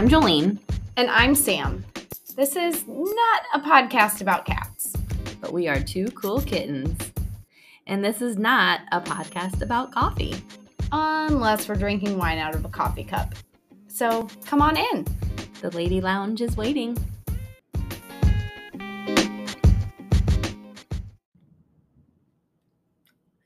[0.00, 0.58] I'm Jolene,
[0.96, 1.84] And I'm Sam.
[2.34, 4.96] This is not a podcast about cats.
[5.42, 6.98] but we are two cool kittens.
[7.86, 10.42] And this is not a podcast about coffee.
[10.90, 13.34] Unless we're drinking wine out of a coffee cup.
[13.88, 15.06] So come on in.
[15.60, 16.96] The Lady Lounge is waiting.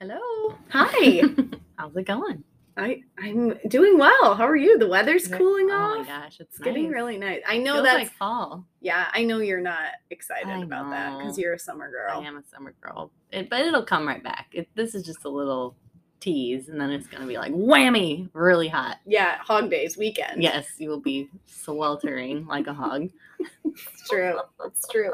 [0.01, 0.55] Hello.
[0.69, 1.23] Hi.
[1.77, 2.45] How's it going?
[2.77, 4.35] I, I'm doing well.
[4.35, 4.79] How are you?
[4.79, 5.93] The weather's cooling Oh off.
[5.97, 6.93] Oh my gosh, it's, It's getting nice.
[6.93, 7.41] really nice.
[7.47, 8.67] I know that's like fall.
[8.81, 12.21] yeah, I know you're not excited I about that because you're a summer girl.
[12.21, 14.49] I am a summer girl, it, but it'll come right back.
[14.53, 15.77] It, this is just a little
[16.19, 18.99] tease, and then it's gonna be like whammy, really hot.
[19.07, 20.43] Yeah, hog days weekend.
[20.43, 23.11] Yes, you will be sweltering like a hog.
[23.65, 24.39] It's true.
[24.65, 25.11] It's true.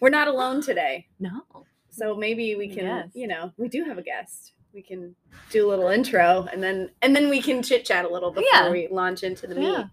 [0.00, 1.06] We're not alone today.
[1.20, 1.42] No,
[1.90, 3.08] So maybe we can, Yes.
[3.14, 4.53] you know, we do have a guest.
[4.74, 5.14] We can
[5.50, 8.48] do a little intro and then and then we can chit chat a little before
[8.52, 8.70] Yeah.
[8.70, 9.68] we launch into the meat.
[9.70, 9.84] Yeah.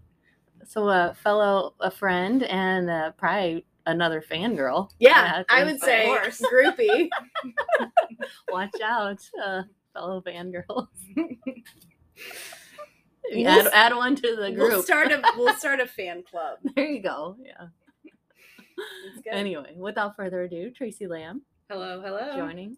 [0.66, 4.90] So a fellow, a friend, and uh, probably another fangirl.
[4.98, 5.86] Yeah, I would so.
[5.86, 6.06] say
[6.52, 7.08] groupie.
[8.50, 10.88] Watch out, uh, fellow fangirls.
[13.30, 14.68] We'll add, add one to the group.
[14.70, 16.58] We'll start a we'll start a fan club.
[16.76, 17.36] there you go.
[17.42, 17.68] Yeah.
[19.22, 19.32] Good.
[19.32, 22.36] Anyway, without further ado, Tracy Lamb Hello, hello.
[22.36, 22.76] joining.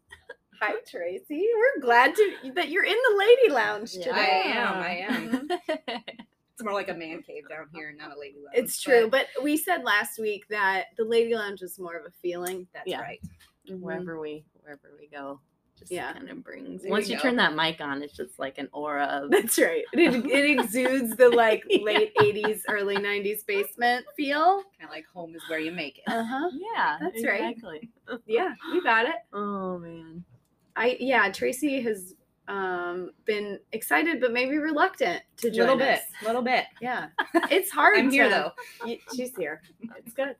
[0.60, 1.46] Hi Tracy.
[1.56, 4.04] We're glad to that you're in the lady lounge Yeah.
[4.04, 4.42] today.
[4.44, 5.48] I am, I am.
[6.56, 8.54] It's more like a man cave down here, not a lady lounge.
[8.56, 12.12] It's true, but we said last week that the lady lounge is more of a
[12.22, 12.68] feeling.
[12.72, 13.00] that's Yeah.
[13.00, 13.20] right.
[13.68, 13.80] Mhm.
[13.80, 15.40] wherever we wherever we go,
[15.76, 16.12] just Yeah.
[16.12, 16.82] kind of brings.
[16.82, 17.22] There Once you you go.
[17.24, 19.84] turn that mic on, it's just like an aura of That's right.
[19.94, 21.82] It, it exudes the like Yeah.
[21.82, 24.62] late 80s, early 90s basement feel.
[24.78, 26.04] Kind of like home is where you make it.
[26.06, 26.50] Uh huh.
[26.52, 26.98] yeah.
[27.00, 27.50] That's right.
[27.56, 27.90] exactly.
[28.26, 29.16] Yeah, you got it.
[29.32, 30.24] Oh man.
[30.76, 32.14] I yeah, Tracy has
[32.48, 36.04] um been excited but maybe reluctant to A join little bit, us.
[36.24, 36.64] little bit.
[36.80, 37.06] Yeah,
[37.50, 37.98] it's hard.
[37.98, 38.52] I'm here though.
[38.84, 39.62] y- she's here.
[39.96, 40.36] It's good.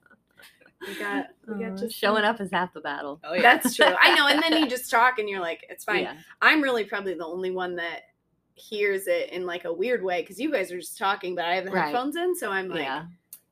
[0.87, 3.21] We got we got Uh, just showing up is half the battle.
[3.25, 3.41] Oh yeah.
[3.41, 3.87] That's true.
[3.87, 4.27] I know.
[4.29, 6.03] And then you just talk and you're like, it's fine.
[6.03, 6.17] Yeah.
[6.43, 8.01] I'm really probably the only one that
[8.57, 11.55] hears it in like a weird way because you guys are just talking, but I
[11.55, 11.87] have the Right.
[11.87, 13.05] headphones in, so I'm like, yeah.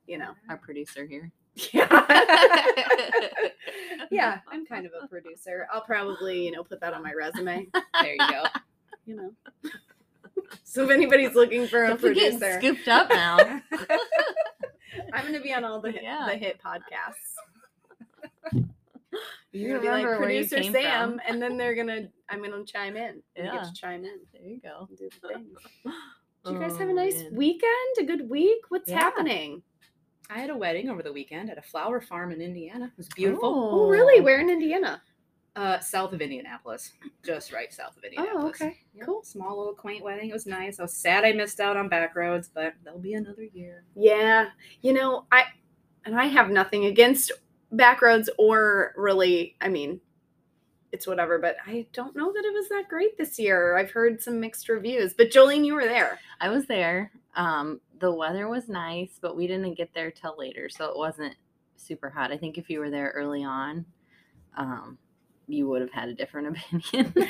[0.05, 1.31] you know, Our producer here.
[1.71, 2.63] yeah.
[4.11, 5.67] yeah, I'm kind of a producer.
[5.71, 7.67] I'll probably, you know, put that on my resume,
[8.01, 8.43] there you go.
[9.05, 9.31] you know.
[10.63, 13.37] So if anybody's looking for a producer, scooped up now.
[15.13, 16.25] I'm going to be on all the hit, Yeah.
[16.27, 17.35] the hit podcasts.
[18.51, 18.65] You
[19.51, 21.21] You're gonna be like where you producer came Sam, from.
[21.27, 22.07] and then they're gonna.
[22.29, 23.17] I'm gonna chime in.
[23.37, 23.51] You Yeah.
[23.53, 24.19] get to chime in.
[24.33, 24.87] There you go.
[24.89, 25.45] and do the thing.
[26.45, 27.97] Did you guys have a Oh, nice weekend?
[27.99, 28.61] A good week?
[28.69, 28.99] What's Yeah.
[28.99, 29.61] happening?
[30.29, 32.85] I had a wedding over the weekend at a flower farm in Indiana.
[32.85, 33.49] It was beautiful.
[33.85, 34.21] Oh, really?
[34.21, 35.01] Where in Indiana?
[35.55, 38.57] Uh, south of Indianapolis, just right south of Indianapolis.
[38.59, 38.77] Oh, okay.
[38.95, 39.23] Yep, Cool.
[39.23, 40.29] Small little quaint wedding.
[40.31, 40.79] It was nice.
[40.79, 43.83] I was sad I missed out on back roads, but there'll be another year.
[43.95, 44.47] Yeah.
[44.81, 45.43] You know, I
[46.05, 47.31] and I have nothing against
[47.71, 49.55] backroads or really.
[49.61, 50.01] I mean,
[50.91, 51.37] it's whatever.
[51.37, 53.77] But I don't know that it was that great this year.
[53.77, 55.13] I've heard some mixed reviews.
[55.13, 56.17] But Jolene, you were there.
[56.41, 57.11] I was there.
[57.35, 61.35] Um, the weather was nice, but we didn't get there till later, so it wasn't
[61.77, 62.31] super hot.
[62.31, 63.85] I think if you were there early on,
[64.57, 64.97] um,
[65.47, 67.11] you would have had a different opinion.
[67.15, 67.25] Did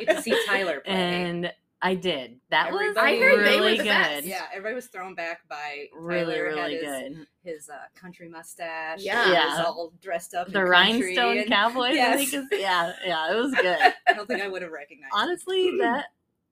[0.00, 0.92] you get to see Tyler play?
[0.94, 2.40] and I did.
[2.50, 3.88] That was I heard they were really the good.
[3.88, 4.26] best.
[4.26, 7.26] yeah, everybody was thrown back by Really, Tyler really had his, good.
[7.44, 8.98] His uh, country mustache.
[9.00, 9.22] Yeah.
[9.22, 9.46] and Yeah.
[9.58, 10.50] was all dressed up.
[10.50, 11.94] The in rhinestone and cowboys.
[11.94, 12.34] Yes.
[12.34, 13.78] is, yeah, yeah, it was good.
[14.08, 15.04] I don't think I would have recognized.
[15.14, 15.20] him.
[15.20, 16.06] Honestly, that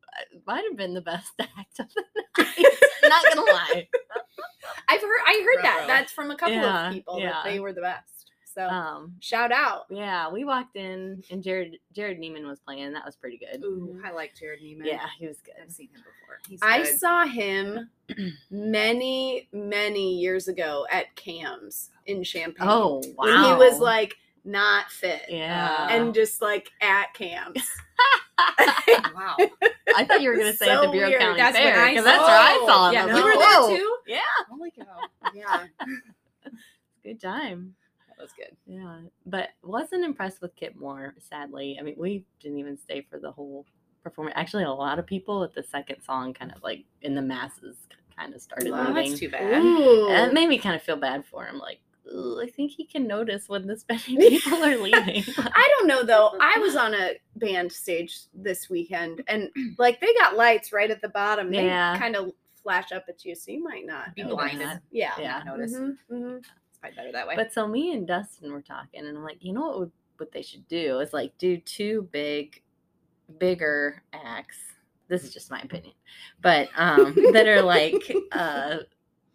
[0.05, 2.05] uh, might have been the best act of the
[2.39, 2.67] night.
[3.03, 3.89] Not gonna lie.
[4.89, 5.21] I've heard.
[5.27, 5.85] I heard that.
[5.87, 7.31] That's from a couple Yeah, of people yeah.
[7.33, 8.31] that they were the best.
[8.55, 9.85] So Um, shout out.
[9.91, 12.93] yeah, we walked in and Jared Jerrod Niemann was playing.
[12.95, 13.63] That was pretty good.
[13.63, 14.87] Ooh, I like Jerrod Niemann.
[14.87, 15.55] Yeah, he was good.
[15.61, 15.77] I've good.
[15.77, 16.39] seen him before.
[16.49, 16.99] He's I good.
[16.99, 17.91] saw him
[18.51, 22.67] many, many years ago at Kam's in Champaign.
[22.69, 23.25] Oh wow!
[23.27, 24.15] when he was like
[24.45, 25.23] not fit.
[25.29, 27.63] yeah, And just like at Kam's.
[29.15, 29.37] wow.
[29.97, 31.21] I thought you were gonna say at the So Bureau weird.
[31.21, 32.95] County That's Fair because that's where I saw- him.
[32.95, 33.97] Yeah, you were there too?
[34.07, 34.85] Yeah, Holy cow.
[35.35, 35.65] Yeah.
[37.03, 37.75] good time.
[38.17, 38.57] That was good.
[38.67, 41.15] Yeah, but wasn't impressed with Kip Moore.
[41.19, 43.67] Sadly, I mean, we didn't even stay for the whole
[44.03, 44.35] performance.
[44.39, 47.77] Actually, a lot of people at the second song, kind of like in the masses,
[48.17, 49.11] kind of started Wow, Oh, leaving.
[49.11, 49.63] that's too bad.
[49.63, 50.09] Ooh.
[50.09, 51.59] And it made me kind of feel bad for him.
[51.59, 55.25] Like, "Ugh, I think he can notice when this many people are leaving.
[55.39, 56.37] I don't know though.
[56.41, 61.03] I was on a band stage this weekend and like they got lights right at
[61.03, 61.51] the bottom.
[61.51, 61.99] They Yeah.
[61.99, 62.33] kind of
[62.63, 64.81] flash up at you, so you might not Be blinded.
[64.91, 65.13] Yeah.
[65.19, 65.43] Yeah.
[65.47, 65.75] Notice.
[65.75, 66.39] Mhm, mhm.
[66.39, 67.37] It's probably better that way.
[67.37, 70.33] But so me and Dustin were talking, and I'm like, you know what would what
[70.33, 72.63] they should do is like do two big,
[73.39, 74.57] bigger acts.
[75.09, 75.93] This is just my opinion,
[76.43, 78.79] but um, that are like uh,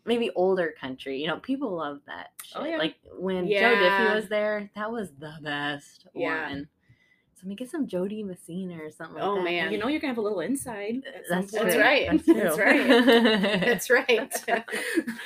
[0.05, 1.19] maybe older country.
[1.21, 2.57] You know, people love that oh, shit.
[2.61, 2.77] Oh, yeah.
[2.77, 3.73] Like when Joe Yeah.
[4.09, 6.49] Diffie was there, that was the best Yeah.
[6.49, 6.67] one.
[7.35, 9.43] So maybe get some Jo Dee Messina or something like Oh, that.
[9.43, 9.71] man.
[9.71, 11.01] You know you're gonna have a little inside.
[11.07, 11.59] Uh, that's, That's true.
[11.71, 11.77] point.
[11.79, 12.09] right.
[12.11, 14.29] That's, That's right.
[14.31, 14.63] That's right.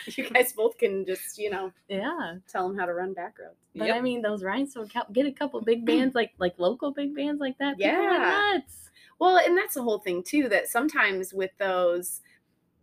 [0.18, 2.36] you guys both can just, you know, yeah.
[2.48, 3.58] tell them how to run back roads.
[3.76, 3.96] But Yep.
[3.98, 7.42] I mean, those rhinestone cap get a couple big bands like like local big bands
[7.42, 7.78] like that.
[7.78, 8.52] people Yeah.
[8.54, 8.90] nuts.
[9.20, 10.48] Well, and that's the whole thing too.
[10.48, 12.22] That sometimes with those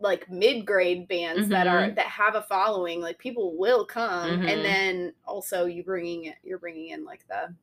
[0.03, 1.95] like mid-grade bands that are Mhm.
[1.95, 4.49] that have a following, like people will come, Mhm.
[4.51, 7.55] and then also you bringing it, you're bringing in like the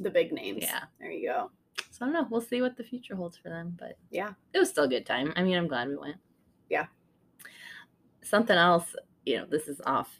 [0.00, 0.62] the big names.
[0.64, 0.84] Yeah.
[0.98, 1.50] there you go.
[1.92, 2.26] So I don't know.
[2.28, 3.76] We'll see what the future holds for them.
[3.78, 4.32] But Yeah.
[4.52, 5.32] it was still a good time.
[5.36, 6.16] I mean, I'm glad we went.
[6.68, 6.86] Yeah.
[8.22, 10.18] Something else, you know, this is off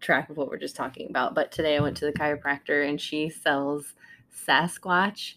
[0.00, 1.34] track of what we're just talking about.
[1.34, 3.94] But today I went to the chiropractor and she sells
[4.34, 5.36] Sasquatch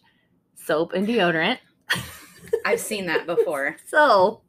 [0.56, 1.60] soap and deodorant.
[2.66, 3.78] I've seen that before.
[3.86, 4.43] So,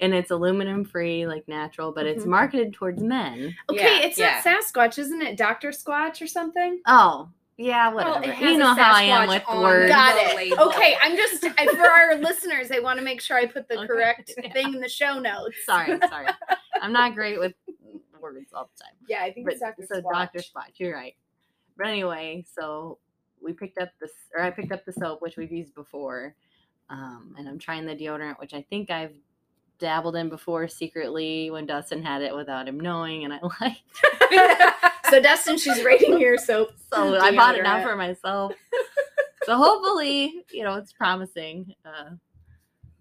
[0.00, 2.28] and it's aluminum free, like natural, but it's Mhm.
[2.28, 3.54] marketed towards men.
[3.70, 4.42] Okay, Yeah, it's yeah.
[4.44, 5.36] not Sasquatch, isn't it?
[5.36, 6.80] Doctor Squatch or something.
[6.86, 8.32] Oh, yeah, Well, whatever.
[8.32, 9.92] it has you a know how I am Sasquatch with on words.
[9.92, 10.58] Got it.
[10.58, 12.70] Okay, I'm just I, for our listeners.
[12.72, 13.86] I want to make sure I put the Okay.
[13.86, 14.52] correct Yeah.
[14.52, 15.56] thing in the show notes.
[15.64, 16.26] Sorry, sorry.
[16.82, 17.54] I'm not great with
[18.20, 18.94] words all the time.
[19.08, 20.12] Yeah, I think But it's Doctor so Squatch.
[20.32, 20.38] Dr.
[20.40, 21.14] Squatch, you're right.
[21.76, 22.98] But anyway, so
[23.40, 26.34] we picked up this, or I picked up the soap, which we've used before,
[26.88, 29.14] um, and I'm trying the deodorant, which I think I've
[29.78, 34.74] dabbled in before secretly when Dustin had it without him knowing, and I like.
[35.10, 36.72] so Dustin, she's rating your soap.
[36.92, 38.52] So I bought it now for myself.
[39.44, 41.74] so hopefully, you know, it's promising.
[41.84, 42.10] Uh,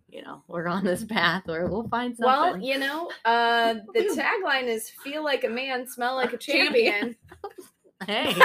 [0.10, 2.26] you know, we're on this path where we'll find something.
[2.26, 7.16] Well, you know, uh, the tagline is "Feel like a man, smell like a champion."
[8.06, 8.36] hey,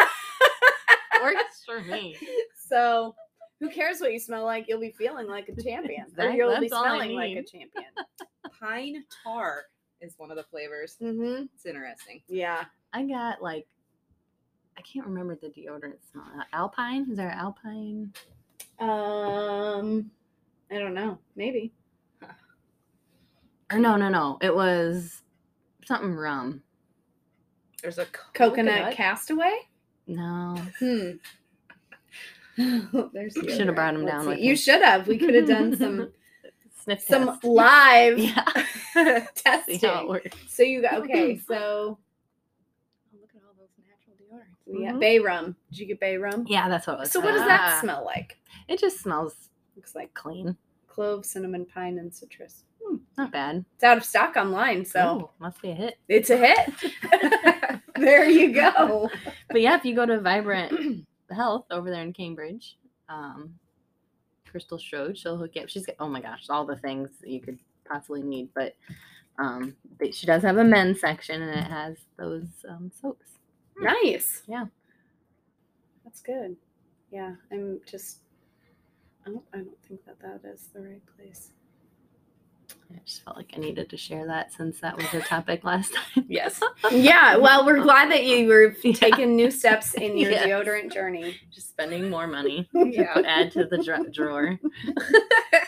[1.23, 2.17] works for me.
[2.57, 3.15] so,
[3.61, 4.67] who cares what you smell like?
[4.69, 7.37] You'll be feeling like a champion, or That- you'll be that's all I smelling like
[7.37, 7.85] a champion.
[8.61, 9.65] Pine tar
[10.01, 10.97] is one of the flavors.
[11.03, 11.45] Mm-hmm.
[11.55, 12.23] It's interesting.
[12.29, 12.65] Yeah.
[12.93, 13.67] I got like
[14.77, 16.25] I can't remember the deodorant smell.
[16.53, 17.07] Alpine?
[17.11, 18.13] Is there Alpine?
[18.79, 20.11] Um,
[20.71, 21.19] I don't know.
[21.35, 21.73] Maybe.
[23.73, 24.39] Or no, no, no.
[24.41, 25.23] It was
[25.85, 26.63] something rum.
[27.83, 29.53] There's a Coconut, castaway.
[30.07, 30.57] No.
[30.79, 31.11] Hmm.
[33.13, 35.07] There's You should have brought 'em Let's down with You should have.
[35.07, 36.13] We could have done some
[36.85, 37.45] Sniff some test.
[37.45, 39.27] live Yeah.
[39.35, 39.79] testing.
[39.79, 40.37] See how it works.
[40.49, 41.39] So you got okay.
[41.39, 41.99] So
[43.15, 44.57] Oh, look at all those natural deodorants.
[44.67, 45.01] we got Mhm.
[45.01, 45.57] bay rum.
[45.71, 46.45] Did you get bay rum?
[46.49, 47.13] Yeah, that's what it was.
[47.13, 47.81] So what does that Ah.
[47.81, 48.39] smell like?
[48.69, 50.57] It just smells Looks like clean.
[50.89, 52.65] clove, cinnamon, pine, and citrus.
[52.85, 52.97] Hmm.
[53.17, 53.65] Not bad.
[53.75, 55.99] It's out of stock online, so Ooh, must be a hit.
[56.09, 56.71] it's a hit.
[57.97, 59.11] there you go.
[59.51, 62.77] But yeah, if you go to Vibrant Health over there in Cambridge,
[63.09, 63.55] um,
[64.51, 65.69] Crystal Strode, she'll hook you up.
[65.69, 68.49] She's got oh my gosh, all the things that you could possibly need.
[68.55, 68.75] But
[69.39, 69.77] um,
[70.13, 73.27] she does have a men's section, and it has those um, soaps.
[73.79, 74.43] Nice.
[74.47, 74.67] Yeah.
[76.05, 76.57] That's good.
[77.11, 78.19] Yeah, I'm just.
[79.27, 81.53] Oh, I don't think that that is the right place.
[82.91, 85.93] I just felt like I needed to share that since that was a topic last
[85.95, 86.25] time.
[86.29, 86.61] Yes.
[86.91, 88.93] Yeah, well, we're glad that you were Yeah.
[88.95, 90.47] taking new steps in your Yes.
[90.47, 91.37] deodorant journey.
[91.53, 92.69] Just spending more money.
[92.75, 93.13] Yeah.
[93.15, 94.59] to Add to the dra- drawer.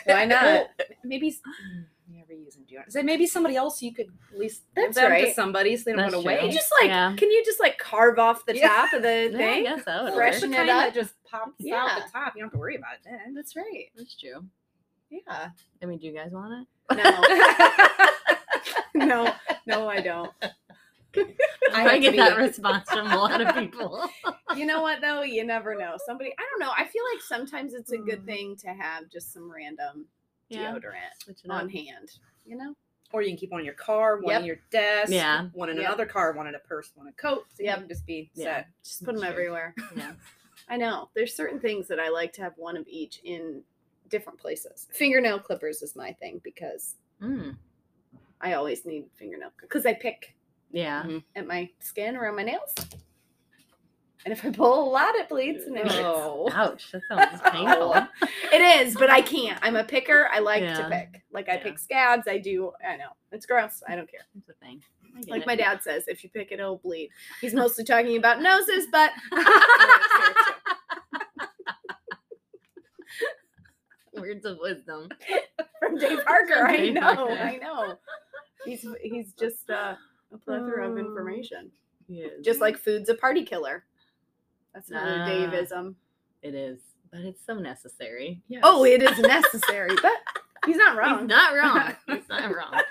[0.05, 0.43] Why not?
[0.43, 0.67] Well,
[1.03, 2.91] maybe mm, never using deodorant.
[2.91, 5.27] So maybe somebody else you could at least That's give them right.
[5.27, 6.35] to somebody so they don't That's go to true.
[6.37, 6.57] You waste.
[6.57, 7.13] just like, Yeah.
[7.17, 8.67] can you just like carve off the Yeah.
[8.67, 9.63] top of the Yeah, I thing?
[9.65, 10.59] guess that would Freshen work.
[10.61, 10.83] it up.
[10.85, 11.99] that just pops out Yeah.
[12.03, 12.33] the top.
[12.35, 13.35] You don't have to worry about it then.
[13.35, 13.89] That's right.
[13.95, 14.43] That's true.
[15.09, 15.49] Yeah.
[15.83, 16.67] I mean, do you guys want it?
[16.95, 17.21] No,
[19.05, 19.33] no,
[19.65, 20.31] no, I don't.
[21.73, 24.09] I, have to get that response from a lot of people.
[24.55, 25.21] You know what though?
[25.21, 25.95] You never know.
[26.05, 26.73] Somebody, I don't know.
[26.77, 28.25] I feel like sometimes it's a good Mm.
[28.25, 30.05] thing to have just some random
[30.49, 30.73] yeah.
[30.73, 32.11] deodorant Switch on hand.
[32.45, 32.75] You know?
[33.13, 34.41] Or you can keep one in your car, one Yep.
[34.41, 35.47] in your desk, Yeah.
[35.53, 35.85] one in Yep.
[35.85, 37.45] another car, one in a purse, one in a coat.
[37.55, 37.75] So Yep.
[37.77, 38.43] you can just be Yeah.
[38.57, 38.67] set.
[38.83, 39.31] Just put them Sure.
[39.31, 39.73] everywhere.
[39.95, 40.13] Yeah.
[40.67, 41.09] I know.
[41.13, 43.63] There's certain things that I like to have one of each in
[44.11, 44.87] different places.
[44.91, 47.55] Fingernail clippers is my thing because Mm.
[48.41, 50.35] I always need fingernail because I pick
[50.71, 51.03] Yeah.
[51.03, 51.23] Mhm.
[51.35, 52.73] at my skin around my nails.
[54.23, 55.87] And if I pull a lot, it bleeds and it.
[55.89, 56.47] Oh.
[56.53, 56.91] Ouch.
[57.09, 57.95] That sounds painful.
[58.53, 59.57] It is, but I can't.
[59.63, 60.27] I'm a picker.
[60.31, 61.23] I like to pick.
[61.31, 61.63] Like I Yeah.
[61.63, 62.27] pick scabs.
[62.27, 62.71] I do.
[62.87, 63.81] I know it's gross.
[63.87, 64.25] I don't care.
[64.37, 64.83] It's a thing.
[65.27, 65.47] Like it.
[65.47, 67.09] my dad says, if you pick it, it'll bleed.
[67.41, 69.11] He's mostly talking about noses, but
[74.21, 75.09] Words of wisdom.
[75.79, 77.01] from Dave Parker, I Dave know.
[77.01, 77.33] Parker.
[77.33, 77.95] I know.
[78.65, 79.95] He's he's just uh,
[80.33, 80.97] a plethora of Oh.
[80.97, 81.71] information.
[82.07, 82.31] Yes.
[82.43, 83.85] Just like food's a party killer.
[84.73, 85.27] That's another Ah.
[85.27, 85.95] Daveism.
[86.41, 86.79] it is,
[87.11, 88.41] but it's so necessary.
[88.47, 88.61] Yes.
[88.65, 90.13] Oh, it is necessary, but
[90.65, 91.19] he's not wrong.
[91.21, 91.95] He's not wrong.
[92.07, 92.81] He's not wrong.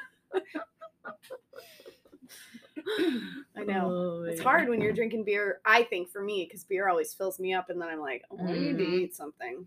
[3.57, 3.91] I know.
[3.91, 7.39] Oh, It's hard when you're drinking beer, I think, for me, because beer always fills
[7.39, 9.01] me up, and then I'm like, oh, I need to Mhm.
[9.01, 9.67] eat something.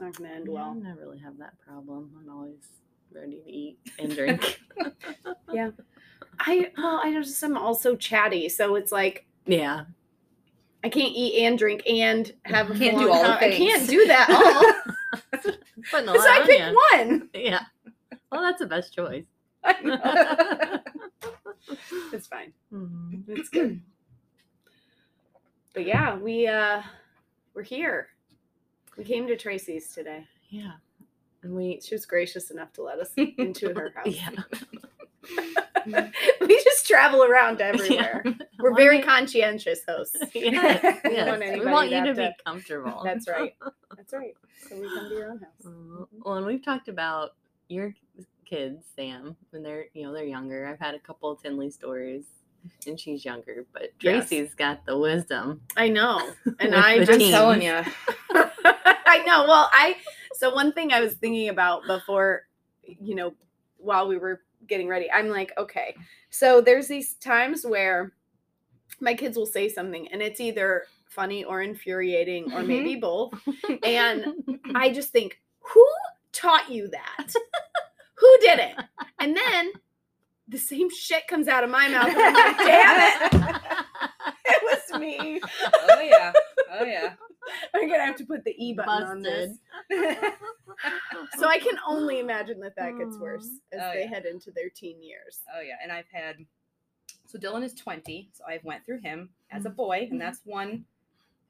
[0.00, 2.10] It's not going to end Yeah, I never really have that problem.
[2.18, 2.56] I'm always
[3.12, 4.60] ready to eat and drink.
[5.52, 5.70] Yeah.
[6.38, 8.48] I, well, I just am also chatty.
[8.48, 9.84] So it's like, yeah.
[10.84, 13.50] I can't eat and drink and have a Can't full do all the co- I
[13.50, 14.30] can't do that
[15.34, 15.40] all.
[15.90, 16.72] Putting a Because I pick picked ya.
[16.98, 17.28] one.
[17.34, 17.60] Yeah.
[18.32, 19.24] Well, that's the best choice.
[22.12, 22.52] It's fine.
[22.72, 23.24] Mhm.
[23.28, 23.82] It's good.
[25.74, 26.80] but yeah, we uh
[27.54, 28.08] we're here.
[29.00, 30.26] We came to Tracy's today.
[30.50, 30.72] Yeah.
[31.42, 34.06] And we, She was gracious enough to let us into her house.
[34.06, 34.30] yeah.
[36.40, 38.22] we just travel around everywhere.
[38.58, 40.18] We're very conscientious hosts.
[40.34, 41.26] yes, We yes.
[41.40, 43.00] want We want you to be to- comfortable.
[43.02, 43.54] That's right.
[43.96, 44.34] That's right.
[44.68, 45.48] So we come to your own house.
[45.66, 47.30] Uh, well, and we've talked about
[47.68, 47.94] your
[48.44, 50.66] kids, Sam, when they're you know they're younger.
[50.66, 52.24] I've had a couple of Tinley stories,
[52.86, 54.28] and she's younger, but Yes.
[54.28, 55.62] Tracy's got the wisdom.
[55.76, 56.32] I know.
[56.58, 57.30] And I the just teens.
[57.30, 57.82] telling you.
[59.10, 59.44] I know.
[59.46, 59.96] Well, I
[60.34, 62.46] so one thing I was thinking about before,
[62.84, 63.34] you know,
[63.78, 65.94] while we were getting ready, I'm like, okay,
[66.30, 68.12] so there's these times where
[69.00, 72.66] my kids will say something and it's either funny or infuriating or Mhm.
[72.66, 73.32] maybe both.
[73.84, 74.26] And
[74.74, 75.84] I just think, who
[76.32, 77.34] taught you that?
[78.14, 78.76] who did it?
[79.18, 79.72] And then
[80.46, 82.08] the same shit comes out of my mouth.
[82.08, 83.56] And I'm like, damn it.
[84.52, 85.40] It was me.
[85.88, 86.32] Oh yeah.
[86.72, 87.14] Oh yeah.
[87.74, 89.56] I'm gonna have to put the E button on this.
[91.38, 93.78] So I can only imagine that that gets worse mm.
[93.78, 94.08] as Oh, they yeah.
[94.08, 95.40] head into their teen years.
[95.54, 96.36] Oh yeah, and I've had
[97.26, 100.18] so Dylan is 20, so I've went through him as a boy, and mm-hmm.
[100.18, 100.84] that's one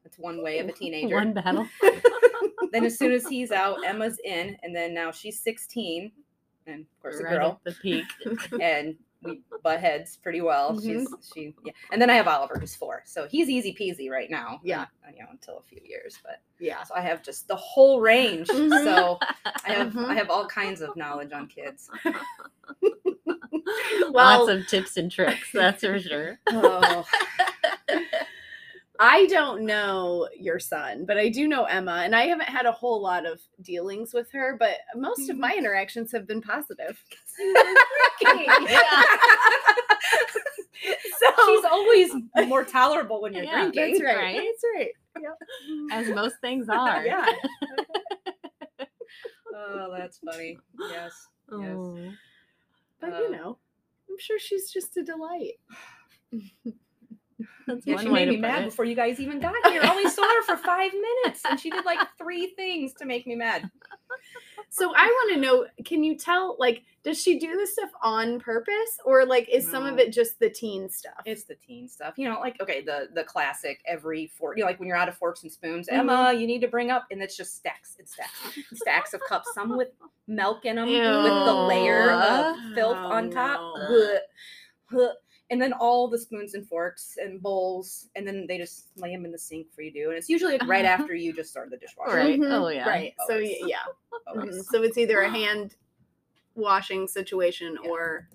[0.02, 1.14] that's one way of a teenager.
[1.14, 1.66] One battle.
[2.72, 6.10] then as soon as he's out, Emma's in, and then now she's 16,
[6.66, 8.06] and of course a girl, at the peak.
[8.60, 10.72] and we butt heads pretty well.
[10.72, 10.82] Mhm.
[10.82, 14.30] She's she yeah, and then I have Oliver who's four, so he's easy peasy right
[14.30, 14.60] now.
[14.64, 14.86] Yeah.
[15.06, 16.82] and, you know until a few years, but Yeah.
[16.84, 18.48] so I have just the whole range.
[18.48, 18.84] Mhm.
[18.84, 19.18] So
[19.64, 20.06] I have Mhm.
[20.08, 21.90] I have all kinds of knowledge on kids.
[24.12, 26.40] Well, Lots of tips and tricks, that's for sure.
[26.48, 27.04] Oh,
[29.02, 32.72] I don't know your son, but I do know Emma, and I haven't had a
[32.72, 37.02] whole lot of dealings with her, but most of my interactions have been positive.
[41.18, 42.10] so she's always
[42.46, 43.92] more tolerable when you're Yeah, drinking.
[43.92, 44.16] that's right.
[44.16, 44.34] right?
[44.36, 44.92] That's right.
[45.92, 47.06] As most things are.
[47.06, 47.26] Yeah.
[49.54, 50.58] Oh, that's funny.
[50.90, 51.12] Yes.
[51.50, 51.76] Yes.
[51.76, 52.12] Oh.
[53.00, 53.56] But Uh, you know,
[54.10, 55.54] I'm sure she's just a delight.
[57.66, 58.64] That's Yeah, one she way made to me mad it.
[58.66, 59.82] before you guys even got here.
[59.82, 63.26] I only saw her for five minutes, and she did like three things to make
[63.26, 63.70] me mad.
[64.68, 68.38] So I want to know, can you tell like does she do this stuff on
[68.38, 71.22] purpose or like is some of it just the teen stuff?
[71.24, 74.68] It's the teen stuff, you know, like okay, the the classic every fork, you know,
[74.68, 75.98] like when you're out of forks and spoons, Mhm.
[75.98, 78.38] Emma, you need to bring up, and it's just stacks and stacks,
[78.74, 79.88] stacks of cups, some with
[80.28, 84.18] milk in them, with the layer of filth Oh, on top, no.
[85.50, 85.54] Blech.
[85.54, 85.54] Blech.
[85.54, 89.24] and then all the spoons and forks and bowls, and then they just lay them
[89.24, 91.50] in the sink for you to do, and it's usually like right after you just
[91.50, 92.16] started the dishwasher.
[92.16, 92.38] Right.
[92.40, 92.50] Mhm.
[92.52, 92.88] Oh, yeah.
[92.88, 93.14] Right.
[93.26, 93.56] So Always.
[93.60, 93.76] y- yeah.
[94.26, 94.56] Always.
[94.56, 94.64] Mhm.
[94.64, 95.76] So it's either a hand
[96.54, 97.90] washing situation Yeah.
[97.90, 98.28] or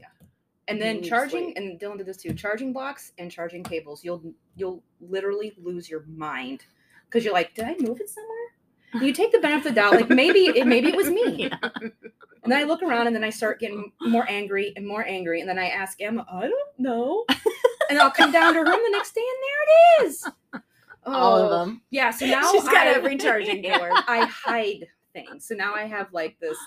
[0.67, 1.57] and then charging sleep.
[1.57, 6.03] and dylan did this too charging blocks and charging cables you'll you'll literally lose your
[6.07, 6.63] mind
[7.05, 8.34] because you're like did i move it somewhere And
[9.01, 11.57] you take the benefit of the doubt like maybe it maybe it was me Yeah.
[11.73, 11.91] and
[12.51, 15.49] then i look around and then i start getting more angry and more angry and
[15.49, 17.25] then i ask emma i don't know
[17.89, 20.25] and i'll come down to her room the next day and there it is
[21.05, 21.81] All of Oh, them.
[21.91, 23.91] yeah so now she's got I- every charging cord.
[24.07, 25.47] I hide things.
[25.47, 26.57] So now I have like this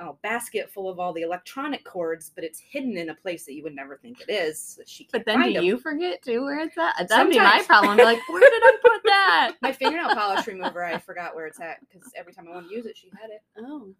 [0.00, 3.52] uh, basket full of all the electronic cords, but it's hidden in a place that
[3.54, 4.58] you would never think it is.
[4.60, 5.64] So she can't But then find do 'em.
[5.64, 7.08] you forget too where it's at?
[7.08, 7.66] That'd be my Sometimes.
[7.66, 7.96] problem.
[7.98, 9.52] Be like, where did I put that?
[9.60, 12.74] My fingernail polish remover, I forgot where it's at because every time I want to
[12.74, 13.42] use it, she had it.
[13.58, 13.92] Oh.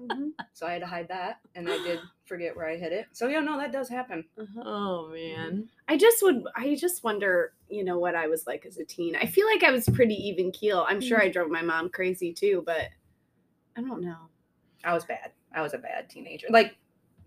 [0.00, 0.30] Mhm.
[0.54, 3.06] So I had to hide that, and I did forget where I hid it.
[3.12, 4.24] So yeah, no, that does happen.
[4.38, 4.62] Uh-huh.
[4.64, 5.68] Oh man.
[5.88, 9.16] I just would I just wonder, you know, what I was like as a teen.
[9.16, 10.86] I feel like I was pretty even keel.
[10.88, 12.88] I'm sure I drove my mom crazy too, but
[13.76, 14.16] I don't know.
[14.84, 15.32] I was bad.
[15.54, 16.46] I was a bad teenager.
[16.50, 16.76] Like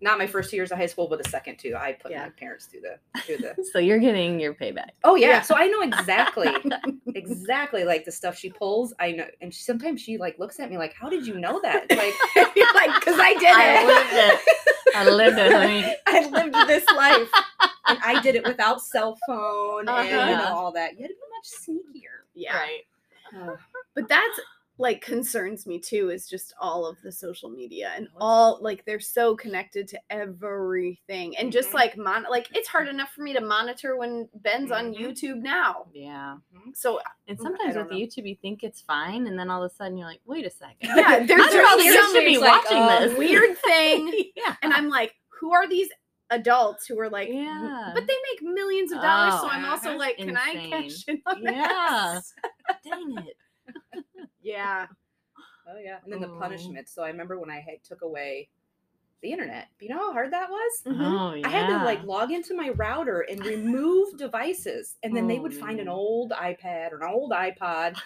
[0.00, 2.24] not my first two years of high school, but the second two, I put Yeah.
[2.24, 3.54] my parents through the through the.
[3.72, 4.90] So you're getting your payback.
[5.04, 5.40] Oh yeah, Yeah.
[5.42, 6.52] so I know exactly.
[7.14, 10.68] exactly like the stuff she pulls i know and she, sometimes she like looks at
[10.68, 11.96] me like how did you know that It's
[12.36, 13.86] like You're like, because I did I it.
[13.86, 14.96] lived it.
[14.96, 15.52] I lived it.
[15.52, 15.96] honey.
[16.06, 17.30] I lived this life.
[17.86, 20.42] and i did it without cell phone and you Uh-huh.
[20.42, 21.48] know all that you had to be much
[22.02, 22.56] sneakier Yeah.
[22.56, 22.80] Right.
[23.36, 23.56] Oh,
[23.94, 24.40] But that's
[24.76, 28.98] like concerns me too is just all of the social media and all like they're
[28.98, 31.74] so connected to everything and just Mhm.
[31.74, 34.98] like mon like it's hard enough for me to monitor when Ben's on Mhm.
[34.98, 35.86] YouTube now.
[35.92, 36.38] Yeah.
[36.74, 37.98] So And I sometimes don't with know.
[37.98, 40.50] YouTube, you think it's fine, and then all of a sudden you're like, wait a
[40.50, 40.76] second.
[40.82, 43.16] yeah, there's After all, really they some should be it's like, watching uh, this.
[43.18, 44.56] weird thing yeah.
[44.62, 45.88] and I'm like, who are these
[46.30, 47.92] adults who are like Yeah.
[47.94, 49.98] but they make millions of dollars so Oh, I'm also uh-huh.
[49.98, 50.70] like, can I Insane.
[50.70, 52.14] cash in on Yeah.
[52.14, 52.34] this?
[52.84, 53.36] Dang it.
[54.44, 54.86] Yeah.
[55.66, 56.38] Oh yeah, and then the Oh.
[56.38, 56.90] punishment.
[56.90, 58.50] So I remember when I had, took away
[59.22, 59.68] the internet.
[59.80, 60.82] You know how hard that was?
[60.86, 61.00] Mhm.
[61.00, 61.46] Oh, yeah.
[61.46, 65.42] I had to like log into my router and remove devices, and then they Oh,
[65.42, 65.94] would find an man.
[65.94, 67.96] old iPad or an old iPod,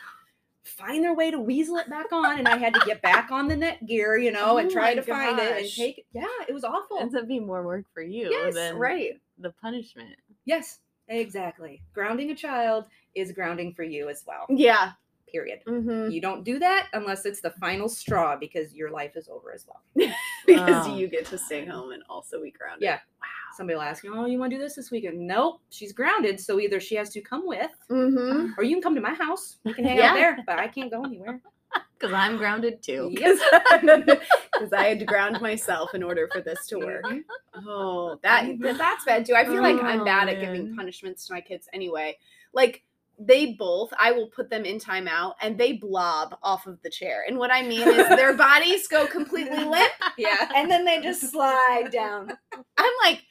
[0.62, 3.48] find their way to weasel it back on, and I had to get back on
[3.48, 5.76] the Netgear, you know, and Oh try my to find it and gosh.
[5.76, 5.98] take.
[5.98, 6.06] it.
[6.12, 7.00] Yeah, it was awful.
[7.00, 9.20] ends up being more work for you Yes, than Right.
[9.38, 10.14] the punishment.
[10.44, 10.78] Yes,
[11.08, 11.82] exactly.
[11.92, 14.46] Grounding a child is grounding for you as well.
[14.48, 14.92] Yeah.
[15.30, 15.60] Period.
[15.66, 16.10] Mm-hmm.
[16.10, 19.66] You don't do that unless it's the final straw because your life is over as
[19.66, 19.82] well.
[20.46, 20.96] Because Wow.
[20.96, 22.82] you get to stay home and also be grounded.
[22.82, 22.94] Yeah.
[23.20, 23.26] Wow.
[23.56, 26.40] Somebody will ask you, "Oh, you want to do this this weekend?" Nope, she's grounded.
[26.40, 28.52] So either she has to come with, Mm-hmm.
[28.56, 29.58] or you can come to my house.
[29.64, 30.10] You can hang Yeah.
[30.12, 31.40] out there, but I can't go anywhere.
[31.98, 33.10] Because I'm grounded too.
[33.12, 33.38] Yes.
[34.52, 37.04] Because I had to ground myself in order for this to work.
[37.04, 37.22] Mhm.
[37.66, 39.34] Oh, that that's bad too.
[39.34, 42.16] I feel like I'm Oh, bad at giving punishments to my kids anyway.
[42.52, 42.84] Like
[43.18, 47.24] they both, I will put them in timeout and they blob off of the chair.
[47.26, 50.50] And what I mean is their bodies go completely limp Yeah.
[50.54, 52.30] and then they just slide down.
[52.76, 53.22] I'm like,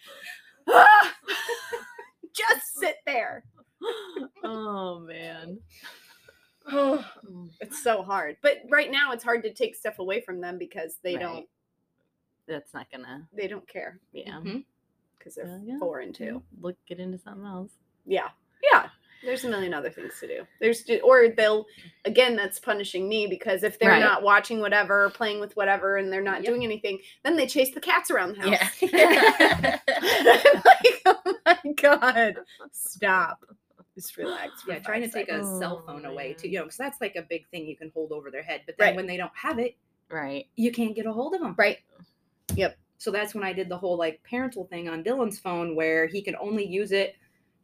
[0.68, 1.14] "Ah,
[2.34, 3.44] just sit there.
[4.44, 5.60] oh man.
[6.70, 7.06] Oh,
[7.62, 8.38] it's so hard.
[8.42, 11.22] But right now it's hard to take stuff away from them because they Right.
[11.22, 11.46] don't
[12.48, 13.28] That's not gonna.
[13.34, 14.32] they don't care Yeah.
[14.40, 14.66] Mhm.
[15.18, 15.80] because they're Uh, yeah.
[15.80, 16.44] four and two.
[16.60, 17.72] Look, get into something else.
[18.06, 18.30] Yeah.
[18.72, 18.90] Yeah.
[19.28, 20.48] There's a million other things to do.
[20.62, 21.66] There's or they'll
[22.06, 24.00] again that's punishing me because if they're Right.
[24.00, 26.46] not watching whatever, playing with whatever and they're not Yep.
[26.46, 28.82] doing anything, then they chase the cats around the house.
[28.82, 29.80] Yeah.
[30.66, 32.36] Like, oh my god.
[32.72, 33.44] Stop.
[33.96, 34.64] Just relax.
[34.66, 35.60] Yeah, trying to five take a seconds.
[35.60, 37.92] cell Oh, phone away too, you know, because that's like a big thing you can
[37.94, 38.62] hold over their head.
[38.66, 38.96] But then Right.
[38.96, 39.76] when they don't have it,
[40.10, 40.48] right.
[40.56, 41.54] you can't get a hold of them.
[41.58, 41.80] Right.
[42.56, 42.78] Yep.
[42.98, 46.22] So that's when I did the whole like parental thing on Dylan's phone where he
[46.22, 47.16] could only use it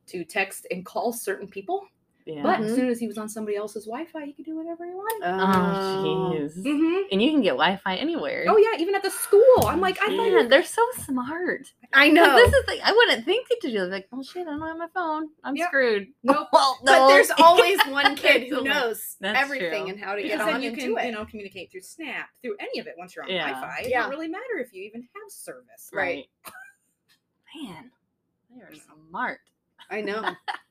[0.07, 1.85] to text and call certain people.
[2.25, 2.41] Yeah.
[2.41, 2.75] But as Mhm.
[2.75, 5.27] soon as he was on somebody else's Wi Fi, he could do whatever he wanted.
[5.27, 6.55] oh jeez.
[6.63, 7.07] Mm-hmm.
[7.11, 8.45] And you can get Wi-Fi anywhere.
[8.47, 9.43] Oh yeah, even at the school.
[9.67, 11.73] I'm like, I thought Yeah, you they're so smart.
[11.91, 12.33] I know.
[12.37, 13.87] This is like I wouldn't think to do it.
[13.91, 15.31] like, oh shit, I don't have my phone.
[15.43, 15.67] I'm Yep.
[15.67, 16.07] screwed.
[16.23, 16.47] Nope.
[16.53, 19.89] Well, but there's always one kid who knows That's everything true.
[19.91, 21.05] and how to because get then on you and can, do it.
[21.07, 23.49] you know, communicate through Snap, through any of it once you're on Yeah.
[23.51, 23.81] Wi-Fi.
[23.81, 25.89] It doesn't really matter if you even have service.
[25.91, 26.25] Right.
[27.61, 27.91] Man,
[28.49, 28.71] they are
[29.09, 29.39] smart.
[29.89, 30.23] I know.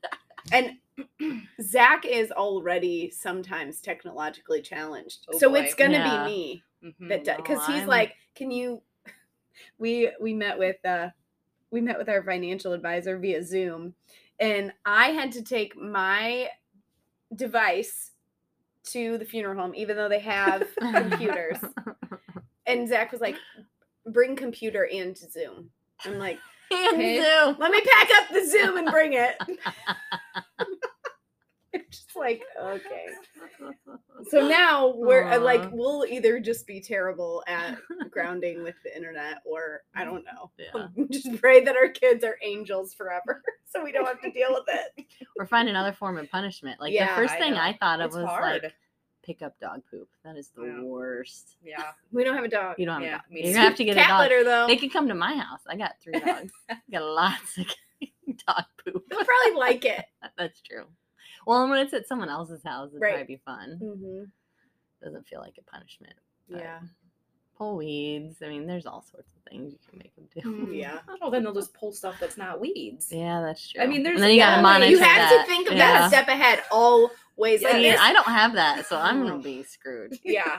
[0.51, 0.77] and
[1.61, 5.25] Zach is already sometimes technologically challenged.
[5.33, 5.59] Oh, so boy.
[5.61, 6.25] it's gonna Yeah.
[6.25, 7.09] be me Mhm.
[7.09, 8.81] that does because No, he's I'm- like, Can you
[9.77, 11.09] we we met with uh
[11.71, 13.95] we met with our financial advisor via Zoom
[14.39, 16.49] and I had to take my
[17.35, 18.11] device
[18.85, 21.57] to the funeral home, even though they have computers.
[22.65, 23.35] And Zach was like,
[24.05, 25.69] bring computer and Zoom.
[26.05, 26.39] I'm like,
[26.93, 27.21] Okay.
[27.21, 27.55] Zoom.
[27.59, 29.35] let me pack up the Zoom and bring it.
[31.75, 33.05] It's just like, okay.
[34.29, 37.79] So now we're uh, like, we'll either just be terrible at
[38.11, 40.51] grounding with the internet or I don't know.
[40.59, 40.87] Yeah.
[41.11, 44.63] Just pray that our kids are angels forever so we don't have to deal with
[44.67, 45.05] it.
[45.37, 46.79] or find another form of punishment.
[46.79, 47.59] Like Yeah, the first I thing know.
[47.61, 48.61] I thought of It's was hard.
[48.63, 48.73] like
[49.23, 50.09] pick up dog poop.
[50.23, 50.81] That is the Yeah.
[50.81, 51.55] worst.
[51.63, 51.91] Yeah.
[52.11, 52.75] We don't have a dog.
[52.77, 53.25] You don't have Yeah, a dog.
[53.31, 53.53] You're too.
[53.53, 54.19] gonna have to get Cat a dog.
[54.21, 54.67] litter though.
[54.67, 55.61] They can come to my house.
[55.67, 56.51] I got three dogs.
[56.69, 57.65] I got lots of
[58.47, 59.03] dog poop.
[59.09, 60.05] They'll probably like it.
[60.37, 60.85] That's true.
[61.47, 63.15] Well, and when it's at someone else's house, it'd Right.
[63.15, 63.79] probably be fun.
[63.81, 64.23] Mm-hmm.
[65.03, 66.13] Doesn't feel like a punishment.
[66.47, 66.79] Yeah.
[67.57, 68.37] Pull weeds.
[68.43, 70.41] I mean, there's all sorts of things you can make them do.
[70.67, 70.75] Mhm.
[70.79, 70.99] Yeah.
[71.21, 73.09] Oh, then they'll just pull stuff that's not weeds.
[73.11, 73.81] Yeah, that's true.
[73.81, 75.41] I mean, there's- and then you yeah, gotta monitor mean, You have that.
[75.45, 75.99] to think of yeah.
[75.99, 76.63] that a step ahead
[77.37, 77.61] always.
[77.61, 77.67] Yeah.
[77.69, 79.43] Like I mean, I don't have that, so I'm gonna mm.
[79.43, 80.17] be screwed.
[80.23, 80.57] Yeah.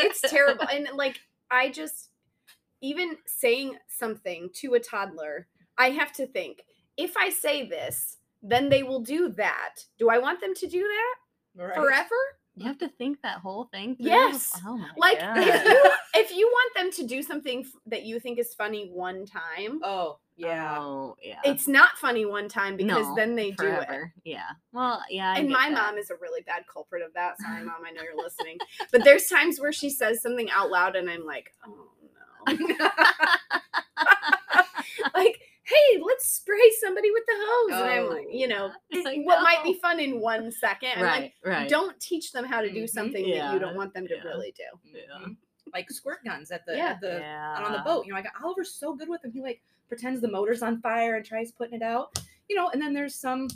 [0.00, 1.20] it's terrible and like
[1.50, 2.10] i just
[2.80, 5.46] even saying something to a toddler
[5.76, 6.62] i have to think
[6.96, 10.80] if i say this then they will do that do i want them to do
[10.82, 11.14] that
[11.56, 11.74] Right.
[11.74, 12.14] forever
[12.54, 13.96] You have to think that whole thing.
[13.96, 14.06] Through?
[14.06, 14.52] Yes.
[14.64, 15.38] Oh my like god.
[15.38, 18.90] if you if you want them to do something f- that you think is funny
[18.92, 20.78] one time Oh, yeah.
[20.78, 21.40] Oh yeah.
[21.44, 23.88] it's not funny one time because No, then they do it.
[24.24, 24.48] Yeah.
[24.72, 25.32] Well, yeah.
[25.32, 25.72] I and my that.
[25.74, 27.38] mom is a really bad culprit of that.
[27.40, 28.56] Sorry, mom, I know you're listening.
[28.92, 31.88] But there's times where she says something out loud and I'm like, oh
[32.46, 32.54] no.
[35.14, 37.82] like, hey, hey, let's spray somebody with the hose.
[37.82, 38.32] and I'm like, Oh.
[38.32, 38.70] you know,
[39.04, 40.90] like, what might be fun in one second.
[40.96, 41.68] I'm like, right, right.
[41.68, 42.88] don't teach them how to do Mhm.
[42.88, 44.22] something that you don't want them to yeah.
[44.22, 44.64] really do.
[44.98, 45.26] Yeah.
[45.26, 45.36] Mhm.
[45.74, 46.86] Like squirt guns at the Yeah.
[46.92, 47.62] at the yeah.
[47.64, 48.06] on the boat.
[48.06, 49.32] You know, I got Oliver's so good with them.
[49.32, 52.18] He like pretends the motor's on fire and tries putting it out.
[52.48, 53.48] You know, and then there's some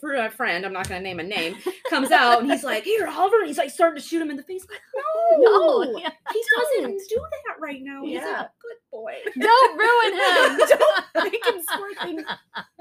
[0.00, 1.56] for a uh, friend, I'm not gonna name a name,
[1.90, 4.36] comes out and he's like, Here, Oliver, and he's like starting to shoot him in
[4.36, 4.66] the face.
[4.68, 4.80] Like,
[5.38, 6.10] no, No, yeah.
[6.32, 7.30] he doesn't don't.
[7.46, 8.02] that right now.
[8.04, 8.42] He's Yeah.
[8.42, 9.14] a good boy.
[9.40, 10.68] Don't ruin him.
[10.68, 12.22] Don't make him squirt things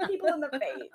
[0.07, 0.89] people in the face.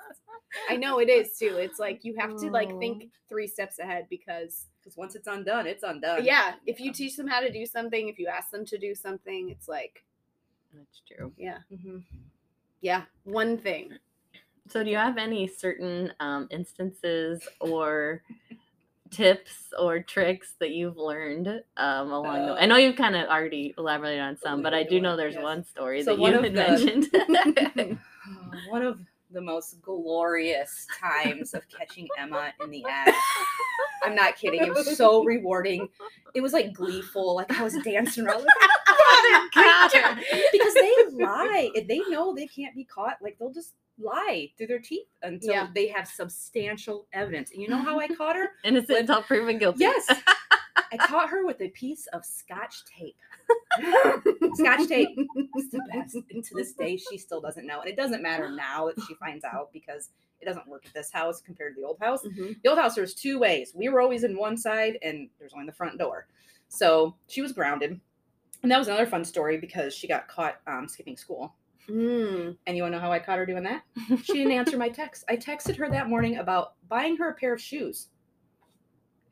[0.68, 1.56] I know it is too.
[1.56, 3.11] It's like you have to like think oh.
[3.28, 6.24] three steps ahead because Because once it's undone, it's undone.
[6.24, 8.94] yeah, if you teach them how to do something, if you ask them to do
[8.94, 10.04] something, it's like
[10.74, 11.33] That's true.
[11.37, 12.02] yeah, Mhm.
[12.80, 13.92] yeah, one thing.
[14.68, 18.22] So, do you have any certain um, instances or
[19.11, 22.61] tips or tricks that you've learned um, along the way?
[22.61, 25.42] I know you've kind of already elaborated on some, but I do know there's Yes.
[25.42, 27.09] one story So that one you had the-
[27.76, 27.98] mentioned.
[28.68, 29.00] one of
[29.33, 33.16] the most glorious times of catching Emma in the act.
[34.04, 34.61] I'm not kidding.
[34.62, 35.88] It was so rewarding.
[36.35, 37.35] It was like gleeful.
[37.35, 38.46] Like I was dancing around.
[39.54, 39.92] Got
[40.52, 41.70] because they lie.
[41.74, 45.52] If they know they can't be caught, like they'll just lie through their teeth until
[45.52, 45.68] Yeah.
[45.74, 47.50] they have substantial evidence.
[47.52, 48.50] And you know how I caught her?
[48.64, 49.80] Innocent With- until proven guilty.
[49.80, 50.06] Yes.
[50.92, 53.16] I caught her with a piece of scotch tape.
[54.54, 55.09] Scotch tape.
[55.54, 56.16] It's the best.
[56.30, 57.80] And to this day, she still doesn't know.
[57.80, 61.11] And it doesn't matter now that she finds out because it doesn't work at this
[61.12, 62.22] house compared to the old house.
[62.24, 62.56] Mhm.
[62.62, 63.72] The old house, there's two ways.
[63.74, 66.26] We were always in one side, and there's only the front door.
[66.68, 68.00] So she was grounded.
[68.62, 71.55] And that was another fun story because she got caught um, skipping school.
[71.88, 72.57] Mm.
[72.66, 73.83] And you want to know how I caught her doing that?
[74.25, 75.25] She didn't answer my text.
[75.29, 78.09] I texted her that morning about buying her a pair of shoes.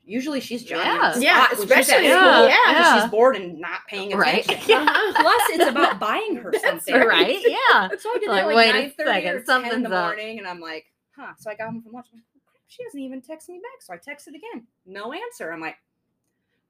[0.05, 3.01] Usually she's the Yeah, spot when she's at especially- school yeah, yeah.
[3.01, 4.43] she's bored and not paying Right.
[4.43, 4.75] attention.
[4.87, 5.21] Uh-huh.
[5.21, 6.95] Plus, it's about buying her something.
[6.95, 7.37] right?
[7.45, 7.89] Yeah.
[7.99, 10.05] So I did Like, that like wait nine thirty or ten in the up.
[10.07, 11.33] morning, and I'm like, huh.
[11.37, 12.07] So I got home from lunch.
[12.11, 13.81] I'm like, crap, she hasn't even texted me back.
[13.81, 15.51] So I texted again, no answer.
[15.53, 15.75] I'm like,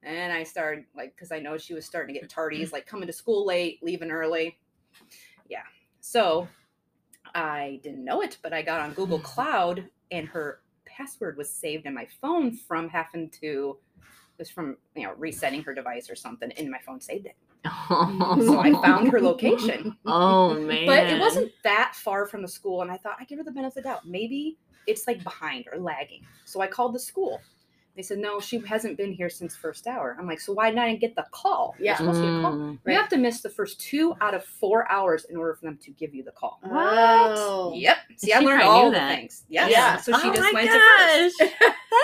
[0.04, 3.08] and I started like because I know she was starting to get tardies, like coming
[3.08, 4.58] to school late, leaving early.
[5.50, 5.64] Yeah.
[6.00, 6.48] So
[7.36, 9.24] I didn't know it, but I got on Google mm.
[9.24, 13.78] Cloud, and her password was saved in my phone from having to.
[13.98, 17.36] It was from you know resetting her device or something, and my phone saved it.
[17.66, 19.98] So I found her location.
[20.06, 20.86] oh man.
[20.86, 23.52] But it wasn't that far from the school, and I thought I'd give her the
[23.52, 24.08] benefit of the doubt.
[24.08, 24.58] Maybe
[24.88, 26.26] it's like behind or lagging.
[26.46, 27.42] So I called the school.
[28.00, 30.16] They said, no, she hasn't been here since first hour.
[30.18, 31.76] I'm like, so why did I get the call?
[31.78, 31.98] You're Yeah.
[31.98, 32.54] supposed to get a call.
[32.54, 32.80] Mm.
[32.88, 35.78] You have to miss the first two out of four hours in order for them
[35.84, 36.60] to give you the call.
[36.64, 36.72] What?
[36.72, 37.74] Oh.
[37.76, 37.98] Yep.
[38.16, 39.18] See, I learned all knew the that.
[39.18, 39.44] things.
[39.50, 39.70] Yes.
[39.70, 39.98] Yeah.
[39.98, 41.40] So she oh just my went to first.
[41.40, 41.52] gosh.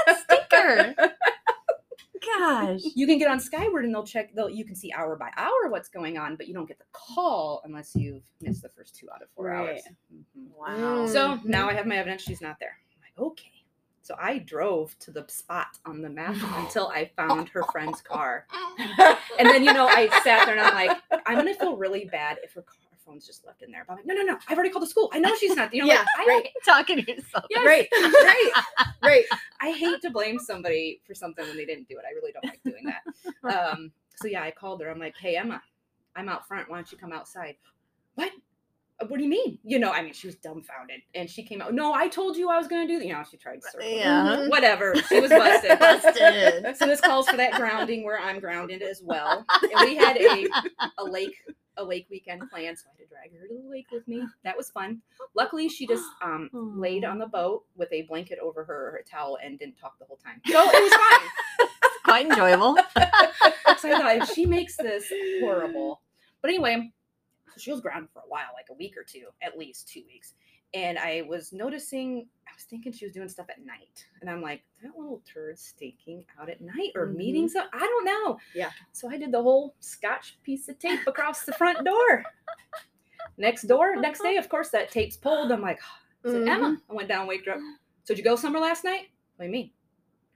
[0.05, 1.13] That stinker.
[2.39, 2.81] Gosh.
[2.93, 4.35] You can get on Skyward and they'll check.
[4.35, 6.85] They'll you can see hour by hour what's going on, but you don't get the
[6.91, 9.79] call unless you've missed the first two out of four hours.
[10.11, 10.21] Right.
[10.37, 10.49] Mhm.
[10.57, 11.07] Wow.
[11.07, 12.77] So now I have my evidence she's not there.
[12.93, 13.51] I'm like, okay.
[14.05, 18.45] So I drove to the spot on the map until I found her friend's car.
[19.37, 22.05] And then, you know, I sat there and I'm like, I'm going to feel really
[22.05, 23.83] bad if her car phone's just left in there.
[23.85, 24.37] But I'm like, no, no, no.
[24.47, 25.09] I've already called the school.
[25.13, 25.73] I know she's not.
[25.73, 26.47] You know, Yeah, like, I, right.
[26.65, 27.45] talking to yourself.
[27.49, 27.65] Yes.
[27.65, 27.87] Right.
[27.91, 28.51] Right.
[29.03, 29.25] Right.
[29.61, 32.05] I hate to blame somebody for something when they didn't do it.
[32.09, 33.71] I really don't like doing that.
[33.71, 34.89] Um, so yeah, I called her.
[34.89, 35.61] I'm like, hey Emma,
[36.15, 36.69] I'm out front.
[36.69, 37.55] Why don't you come outside?
[38.15, 38.31] What?
[39.01, 39.59] Uh, What do you mean?
[39.63, 41.73] You know, I mean, she was dumbfounded, and she came out.
[41.73, 43.05] No, I told you I was going to do that.
[43.05, 43.89] You know, she tried to circle.
[43.89, 44.47] Yeah.
[44.47, 44.95] Whatever.
[45.09, 45.79] She was busted.
[45.79, 46.65] Busted.
[46.77, 49.45] So this calls for that grounding where I'm grounded as well.
[49.61, 50.47] And we had a
[50.97, 51.35] a lake
[51.77, 54.23] a lake weekend planned, so I had to drag her to the lake with me.
[54.45, 55.01] That was fun.
[55.35, 59.37] Luckily, she just um, laid on the boat with a blanket over her, her towel,
[59.43, 60.41] and didn't talk the whole time.
[60.47, 61.67] So it was fine.
[62.05, 62.77] Quite enjoyable.
[63.79, 66.01] So I thought if she makes this horrible.
[66.41, 66.91] But anyway,
[67.55, 70.03] so she was grounded for a while, like a week or two, at least two
[70.07, 70.33] weeks.
[70.73, 74.05] And I was noticing, I was thinking she was doing stuff at night.
[74.19, 77.15] And I'm like, that little turd stinking out at night or Mhm.
[77.15, 77.55] meetings.
[77.55, 78.37] I don't know.
[78.53, 78.71] Yeah.
[78.91, 82.23] So I did the whole scotch piece of tape across the front door.
[83.37, 85.51] Next door, next day, of course, that tape's pulled.
[85.51, 85.79] I'm like,
[86.25, 86.81] I said, Emma.
[86.89, 87.59] I went down, waked her up.
[88.03, 89.09] So did you go somewhere last night?
[89.37, 89.71] What do you mean?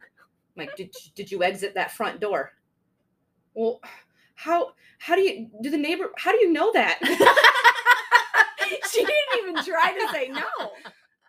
[0.02, 2.54] I'm like, did you- did you exit that front door?
[3.54, 3.82] Well,
[4.40, 6.12] how how do you do the neighbor?
[6.18, 7.00] How do you know that?
[8.90, 10.72] she didn't even try to say no.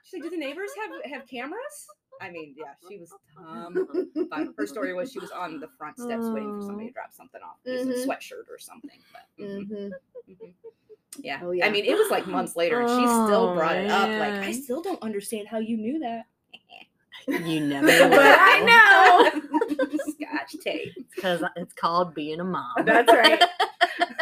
[0.05, 1.87] She's like, do the neighbors have have cameras?
[2.21, 3.75] I mean, yeah, she was um.
[4.31, 7.13] But her story was she was on the front steps waiting for somebody to drop
[7.13, 9.01] something off, It was a sweatshirt or something.
[9.13, 9.93] But mhm, Mhm.
[10.29, 10.53] mhm.
[11.19, 11.41] yeah.
[11.43, 11.67] Oh, yeah.
[11.67, 14.11] I mean, it was like months later, and she still Oh, brought it up.
[14.19, 16.27] Like, I still don't understand how you knew that.
[17.31, 19.89] You never But I know.
[20.13, 20.93] Scotch tape.
[21.15, 22.73] Because it's called being a mom.
[22.85, 23.43] That's right.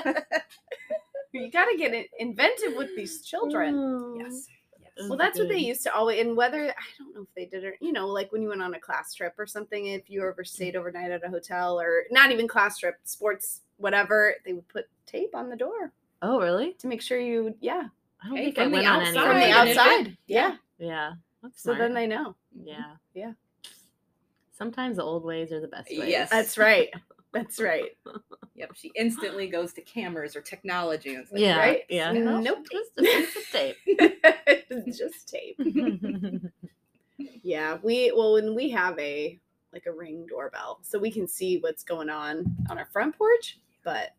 [1.33, 3.75] you got to get it inventive with these children.
[3.77, 4.17] Oh.
[4.19, 4.47] Yes.
[4.81, 5.09] Yes.
[5.09, 5.65] Well, that's what they mm-hmm.
[5.65, 8.33] used to always, and whether I don't know if they did it, you know, like
[8.33, 11.25] when you went on a class trip or something, if you ever stayed overnight at
[11.25, 15.57] a hotel or not even class trip, sports, whatever, they would put tape on the
[15.57, 16.73] door Oh, really?
[16.81, 17.85] to make sure you, yeah,
[18.23, 19.09] I don't Hey, think I from the went on any.
[19.09, 20.17] outside, from the Right, and if it- outside.
[20.27, 20.57] Yeah.
[20.79, 21.13] Yeah.
[21.43, 22.37] That's So then they know.
[22.57, 22.69] Mm-hmm.
[22.69, 22.95] Yeah.
[23.15, 23.33] Yeah.
[24.53, 26.09] Sometimes the old ways are the best ways.
[26.09, 26.31] Yes.
[26.31, 26.91] That's right.
[27.33, 27.97] That's right.
[28.55, 28.73] Yep.
[28.75, 31.59] She instantly goes to cameras or technology and it's like, Yeah.
[31.59, 31.83] right?
[31.89, 32.13] Yeah.
[32.13, 32.43] Mm-hmm.
[32.43, 32.67] Nope.
[32.73, 33.77] Just a piece of tape.
[34.99, 35.61] Just tape.
[37.43, 39.39] Yeah, we well when we have a
[39.73, 43.59] like a ring doorbell, so we can see what's going on on our front porch.
[43.85, 44.11] But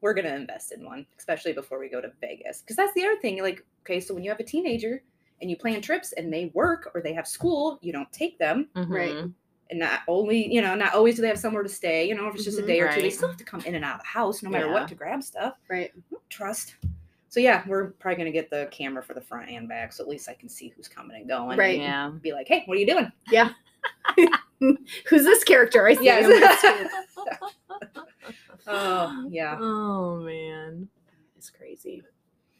[0.00, 2.60] we're gonna invest in one, especially before we go to Vegas.
[2.60, 3.42] Because that's the other thing.
[3.42, 5.02] Like, okay, so when you have a teenager
[5.40, 8.68] and you plan trips and they work or they have school, you don't take them.
[8.74, 9.12] Right.
[9.12, 9.32] Mhm.
[9.70, 12.08] And not only, you know, not always do they have somewhere to stay.
[12.08, 12.66] You know, if it's just a Mhm.
[12.66, 14.48] day or two, they still have to come in and out of the house no
[14.50, 14.72] matter Yeah.
[14.72, 15.58] what to grab stuff.
[15.68, 15.92] right,
[16.30, 16.76] Trust.
[17.28, 20.08] So yeah, we're probably gonna get the camera for the front and back, so at
[20.08, 21.58] least I can see who's coming and going.
[21.58, 21.78] Right.
[21.78, 22.10] Yeah.
[22.22, 23.12] Be like, hey, what are you doing?
[23.30, 23.52] Yeah.
[24.60, 25.86] Who's this character?
[25.86, 26.04] I see.
[26.06, 26.24] Yes.
[26.26, 28.04] him on the screen.
[28.66, 29.56] Oh yeah.
[29.60, 30.88] Oh man.
[31.36, 32.02] it's crazy.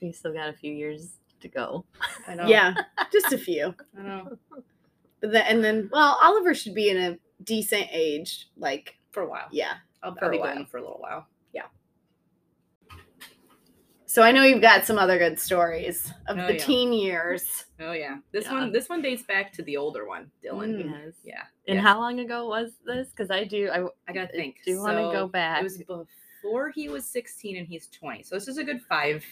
[0.00, 1.84] We still got a few years to go.
[2.26, 2.46] I know.
[2.46, 2.74] Yeah,
[3.12, 3.74] just a few.
[3.98, 4.38] I know.
[5.20, 8.48] But then and then, well, Oliver should be in a decent age.
[8.56, 9.48] Like, For a while.
[9.50, 9.74] yeah.
[10.02, 10.54] I'll, for I'll a be while.
[10.54, 11.26] going for a little while.
[11.52, 11.62] Yeah.
[14.06, 16.64] So I know you've got some other good stories of Oh, the yeah.
[16.64, 17.64] teen years.
[17.80, 18.16] Oh yeah.
[18.32, 18.52] This Yeah.
[18.54, 20.76] one this one dates back to the older one, Dylan.
[20.76, 20.90] Mm.
[20.90, 21.14] Yes.
[21.24, 21.42] Yeah.
[21.66, 21.82] And yeah.
[21.82, 23.08] how long ago was this?
[23.10, 23.68] Because I do.
[23.70, 24.56] I I gotta think.
[24.64, 25.60] do you want to go back.
[25.60, 28.22] It was before he was 16 and he's 20.
[28.22, 29.24] So this is a good five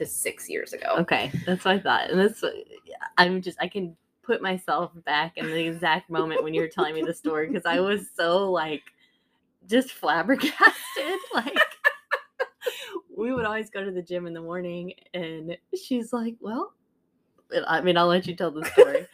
[0.00, 0.96] to six years ago.
[0.98, 2.10] Okay, that's what I thought.
[2.10, 2.42] And this,
[3.18, 6.94] I'm just, I can put myself back in the exact moment when you were telling
[6.94, 8.82] me the story because I was so like,
[9.66, 10.56] just flabbergasted.
[11.32, 11.54] Like,
[13.16, 16.74] we would always go to the gym in the morning, and she's like, "Well,"
[17.66, 19.06] I mean, I'll let you tell the story.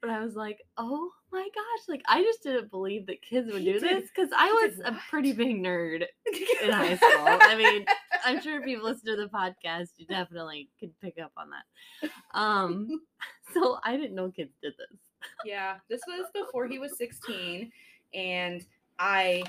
[0.00, 3.64] But I was like, "Oh my gosh!" Like, I just didn't believe that kids would
[3.64, 6.04] do this because I was a pretty big nerd
[6.62, 7.08] in high school.
[7.24, 7.86] I mean,
[8.24, 12.10] I'm sure if you've listened to the podcast, you definitely could pick up on that.
[12.34, 13.02] Um,
[13.54, 14.98] so I didn't know kids did this.
[15.44, 17.70] yeah, this was before he was 16,
[18.14, 18.64] and
[18.98, 19.44] I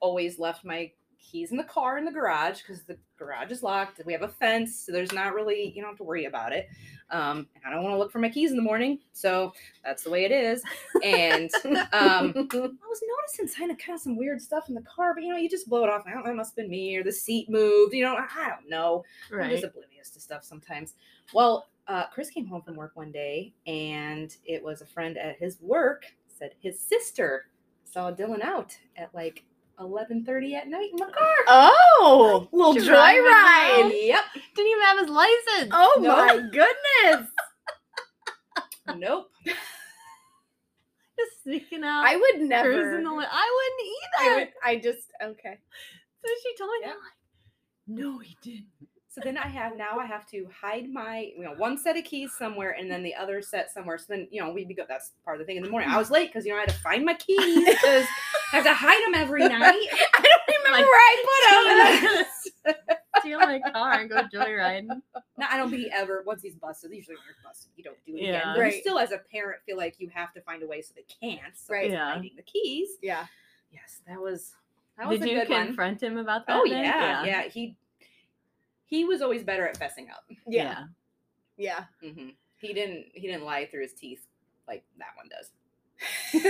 [0.00, 0.90] always left my
[1.30, 4.00] keys in the car in the garage because the garage is locked.
[4.04, 6.68] We have a fence, so there's not really you don't have to worry about it.
[7.10, 9.52] Um, I don't want to look for my keys in the morning, so
[9.84, 10.62] that's the way it is.
[11.04, 11.50] And
[11.92, 13.02] um, I was
[13.38, 15.48] noticing kind of kind of some weird stuff in the car, but you know, you
[15.48, 16.04] just blow it off.
[16.06, 17.94] I don't know, it must have been me or the seat moved.
[17.94, 19.04] You know, I I don't know.
[19.32, 20.94] I'm just oblivious to stuff sometimes.
[21.32, 25.38] Well, uh, Chris came home from work one day, and it was a friend at
[25.38, 26.04] his work
[26.36, 27.48] said his sister
[27.84, 29.44] saw Dylan out at like
[29.78, 31.36] 11:30 at night in the car.
[31.48, 34.06] oh, little joyride.
[34.06, 34.24] Yep.
[34.54, 35.70] Didn't even have his license.
[35.72, 37.28] Oh my goodness.
[38.96, 39.30] Nope.
[39.44, 42.04] Just sneaking out.
[42.06, 42.72] I would never.
[42.72, 43.28] cruising I wouldn't
[44.18, 44.34] I, either.
[44.40, 45.58] would, I just okay.
[46.24, 46.86] So she told me.
[46.86, 46.98] I'm like,
[47.86, 48.66] no, he didn't.
[49.16, 52.04] So then I have now I have to hide my you know one set of
[52.04, 53.96] keys somewhere and then the other set somewhere.
[53.96, 55.88] So then you know we go that's part of the thing in the morning.
[55.88, 58.04] I was late because you know I had to find my keys because
[58.52, 59.56] I have to hide them every night.
[59.62, 62.24] I don't remember Like, where I
[62.64, 62.76] put them.
[63.20, 64.88] Steal my car and go joyriding.
[65.38, 66.90] No, I don't think he ever once he's busted.
[66.92, 68.48] Usually when you're busted, you don't do it again.
[68.52, 68.74] But Right.
[68.74, 71.06] you still, as a parent, feel like you have to find a way so they
[71.26, 71.56] can't.
[71.56, 71.86] So Right.
[71.86, 72.12] it's Yeah.
[72.14, 72.90] hiding the keys.
[73.00, 73.26] yeah.
[73.72, 74.52] Yes, that was
[74.98, 75.66] that was Did a you good one.
[75.68, 76.56] confront him about that?
[76.56, 76.84] Oh then?
[76.84, 77.76] yeah, yeah, He
[78.86, 80.24] he was always better at fessing up.
[80.46, 80.84] Yeah.
[81.56, 81.84] Yeah.
[82.02, 84.26] hmm He didn't he didn't lie through his teeth
[84.68, 85.50] like that one does.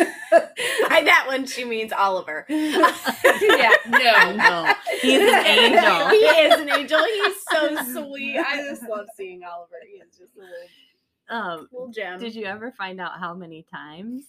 [0.89, 2.45] By that one, she means Oliver.
[2.49, 6.09] yeah, no, No, he's an angel.
[6.11, 6.99] he is an angel.
[7.05, 8.39] He's so sweet.
[8.39, 9.77] I just love seeing Oliver.
[9.89, 12.19] He is just a little, Um, little gem.
[12.19, 14.25] did you ever find out how many times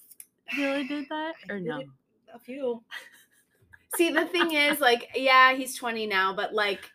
[0.56, 1.82] Billy did that, or did no?
[2.36, 2.84] A few.
[3.96, 6.92] See, the thing is, like, yeah, he's 20 now, but like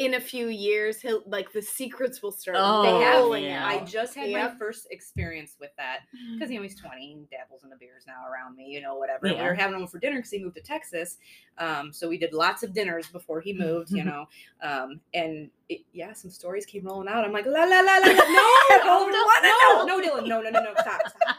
[0.00, 3.18] in a few years, he'll like the secrets will start Oh, They have.
[3.22, 3.66] rolling yeah.
[3.66, 4.52] I just had Yep.
[4.52, 5.98] my first experience with that
[6.32, 8.94] because you know he's 20 and dabbles in the beers now around me, you know,
[8.94, 9.20] whatever.
[9.24, 9.44] We Yeah.
[9.44, 11.18] were having him for dinner because he moved to Texas,
[11.58, 14.26] um, so we did lots of dinners before he moved, you know,
[14.62, 17.22] um, and it, yeah, some stories came rolling out.
[17.22, 18.06] I'm like, la la la la, la.
[18.06, 19.84] no, I no, don't no, know.
[19.84, 21.36] no, Dylan, no, no, no, no, stop, stop.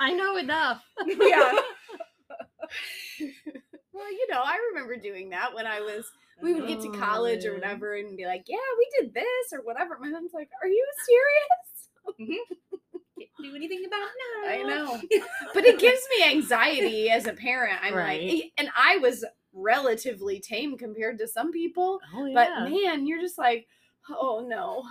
[0.00, 0.82] I know enough.
[1.06, 1.52] yeah,
[3.92, 6.06] well, you know, I remember doing that when I was
[6.42, 9.52] we would get to Oh, college or whatever and be like, yeah, we did this
[9.52, 9.96] or whatever.
[10.00, 12.38] My mom's like, are you serious?
[13.18, 14.50] Can't do anything about it now.
[14.50, 15.00] I know.
[15.54, 17.78] But it gives me anxiety as a parent.
[17.82, 18.28] I'm Right.
[18.28, 19.24] like, and I was
[19.54, 22.00] relatively tame compared to some people.
[22.14, 22.34] Oh yeah.
[22.34, 23.66] But man, you're just like,
[24.10, 24.82] oh no.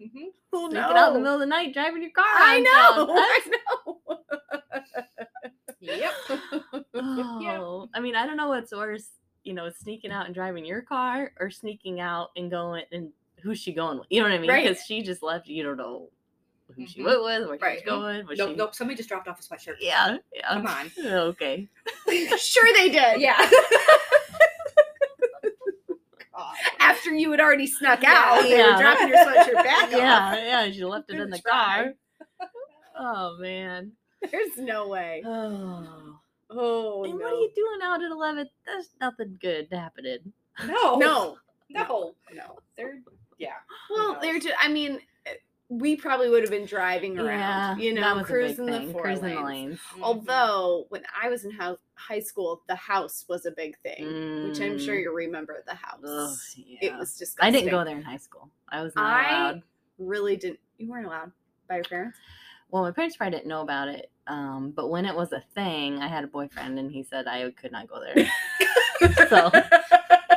[0.00, 0.28] Mhm.
[0.52, 0.80] Oh no.
[0.80, 2.24] out in the middle of the night, driving your car.
[2.26, 3.14] I know.
[3.18, 4.18] I know.
[5.80, 6.12] Yep.
[6.94, 9.08] Oh, I mean, I don't know what's worse,
[9.44, 13.10] you know, sneaking out and driving your car or sneaking out and going and
[13.42, 14.06] who's she going with?
[14.10, 14.50] You know what I mean?
[14.50, 14.66] Right.
[14.68, 15.46] Because she just left.
[15.46, 16.08] You don't know
[16.74, 17.04] who she Mhm.
[17.04, 17.78] went with, where Right.
[17.78, 18.26] she's going.
[18.26, 18.56] Nope, she...
[18.56, 18.74] nope.
[18.74, 19.76] Somebody just dropped off a sweatshirt.
[19.80, 20.48] Yeah, yeah.
[20.54, 20.90] Come on.
[21.06, 21.68] Okay.
[22.38, 23.20] sure they did.
[23.20, 23.50] Yeah.
[26.80, 28.12] After you had already snuck Yeah.
[28.14, 28.76] out, they Yeah.
[28.76, 30.34] were dropping your sweatshirt back yeah, off.
[30.38, 30.70] yeah.
[30.72, 31.94] She left it in the car.
[32.98, 33.92] Oh man.
[34.30, 35.22] There's no way.
[35.24, 36.18] Oh.
[36.50, 37.24] Oh and no.
[37.24, 38.48] what are you doing out at eleven?
[38.66, 40.32] There's nothing good happening.
[40.66, 40.96] No.
[40.96, 41.36] no.
[41.70, 42.14] No.
[42.32, 42.58] No.
[42.76, 42.98] They're
[43.38, 43.54] yeah.
[43.90, 44.54] Well, they're just.
[44.60, 45.32] I mean, eh,
[45.68, 47.80] we probably would have been driving around.
[47.80, 49.38] you know, was a big cruising the four cruising lanes.
[49.40, 49.78] the lanes.
[49.92, 50.04] Mm-hmm.
[50.04, 54.60] Although when I was in hou- high school, the house was a big thing, which
[54.60, 55.02] I'm sure Mm.
[55.02, 55.64] you remember.
[55.66, 55.98] The house.
[56.06, 56.36] Ugh,
[56.80, 57.48] It was disgusting.
[57.48, 58.50] I didn't go there in high school.
[58.68, 59.62] I was not I- allowed.
[59.98, 60.60] Really didn't.
[60.78, 61.32] You weren't allowed
[61.68, 62.18] by your parents.
[62.70, 64.10] Well, my parents probably didn't know about it.
[64.26, 67.50] Um, but when it was a thing, I had a boyfriend, and he said I
[67.50, 68.26] could not go there,
[69.28, 69.50] so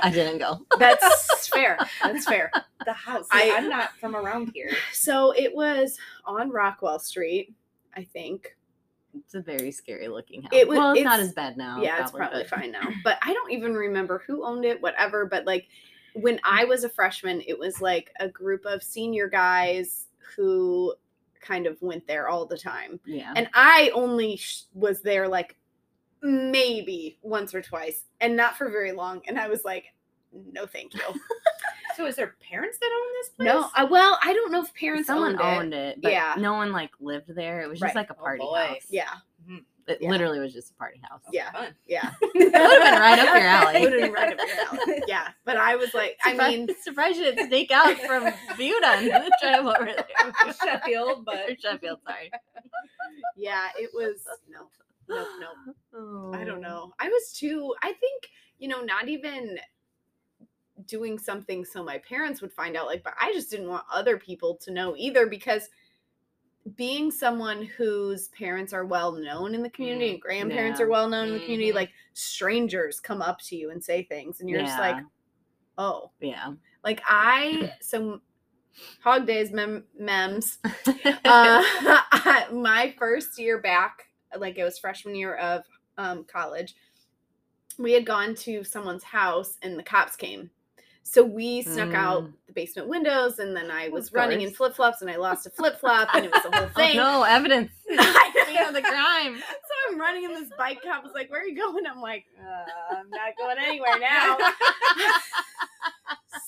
[0.04, 0.60] I didn't go.
[0.80, 1.78] That's fair.
[2.04, 2.52] That's fair.
[2.86, 3.28] the house.
[3.32, 4.72] I- I, I'm not from around here.
[4.94, 7.56] So it was on Rockwell Street,
[7.96, 8.56] I think.
[9.16, 10.52] It's a very scary looking house.
[10.54, 11.82] It was- well, it's, not as bad now.
[11.82, 12.90] yeah, it's probably but- fine now.
[13.04, 15.26] But I don't even remember who owned it, whatever.
[15.26, 15.68] But like
[16.14, 20.94] when I was a freshman, it was like a group of senior guys who
[21.42, 23.00] kind of went there all the time.
[23.06, 23.34] Yeah.
[23.36, 25.56] And I only sh- was there like
[26.22, 29.22] maybe once or twice and not for very long.
[29.28, 29.86] And I was like,
[30.34, 31.02] no, thank you.
[31.96, 33.46] So is there parents that own this place?
[33.48, 35.98] no, I, well, I don't know if parents Someone owned, owned it.
[35.98, 36.36] it, but Yeah.
[36.38, 37.62] no one like lived there.
[37.62, 38.02] It was just Right.
[38.08, 38.68] like a Oh, party boy.
[38.68, 38.86] house.
[38.92, 39.10] Yeah,
[39.88, 40.10] It yeah.
[40.10, 41.22] literally was just a party house.
[41.32, 41.74] yeah, Fun.
[41.88, 42.12] yeah.
[42.22, 43.82] It would have been right up your alley.
[43.82, 45.04] Would have been right up your alley.
[45.08, 48.24] Yeah, but I was like, I mean, surprised you didn't sneak out from
[48.58, 50.54] Buda and drive over there.
[50.64, 52.32] Sheffield, but Or Sheffield, sorry.
[53.38, 54.18] yeah, it was
[54.50, 54.68] no,
[55.08, 55.74] no, no.
[55.96, 56.32] Oh.
[56.34, 56.92] I don't know.
[56.92, 56.94] Oh.
[57.00, 57.74] I was too.
[57.82, 59.58] I think you know, not even
[60.86, 62.88] doing something so my parents would find out.
[62.88, 65.70] Like, but I just didn't want other people to know either because
[66.76, 70.86] being someone whose parents are well known in the community Mm, and grandparents yeah.
[70.86, 71.76] are well known in the community, Mhm.
[71.76, 74.98] like strangers come up to you and say things, and you're just like,
[75.78, 76.54] oh, Yeah.
[76.84, 78.22] like I so
[79.02, 80.60] hog days mem- mems
[81.26, 81.64] uh,
[82.52, 85.64] my first year back, like it was freshman year of
[85.98, 86.76] um, college,
[87.80, 90.50] we had gone to someone's house and the cops came.
[91.10, 92.34] So we snuck out Mm.
[92.48, 95.50] the basement windows, and then I was running in flip flops, and I lost a
[95.50, 96.98] flip flop, and it was a whole Oh, thing.
[96.98, 97.72] no, evidence.
[97.90, 99.36] I Scene of the crime.
[99.68, 102.26] So I'm running, and this bike cop was like, "Where are you going?" I'm like,
[102.38, 104.38] uh, "I'm not going anywhere now."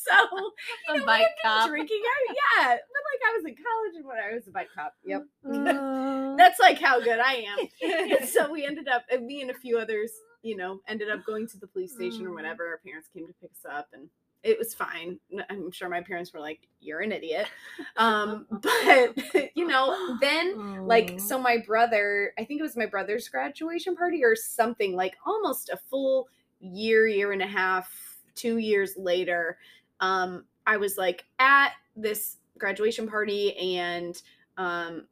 [0.03, 0.51] so
[0.95, 1.67] A bike cop.
[1.69, 4.69] drinking, I, yeah, but like I was in college and when I was a bike
[4.75, 4.93] cop.
[5.05, 5.25] Yep.
[5.45, 8.25] Uh, That's like how good I am.
[8.27, 11.47] so we ended up, and me and a few others, you know, ended up going
[11.47, 12.35] to the police station or Mm.
[12.35, 12.67] whatever.
[12.67, 14.09] Our parents came to pick us up, and
[14.43, 15.19] it was fine.
[15.49, 17.47] I'm sure my parents were like, "You're an idiot,"
[17.97, 19.17] um, but
[19.55, 24.23] you know, then like so my brother, I think it was my brother's graduation party
[24.23, 26.27] or something, like almost a full
[26.59, 27.91] year, year and a half,
[28.35, 29.57] two years later,
[29.99, 34.21] um, I was like at this graduation party and
[34.57, 35.07] um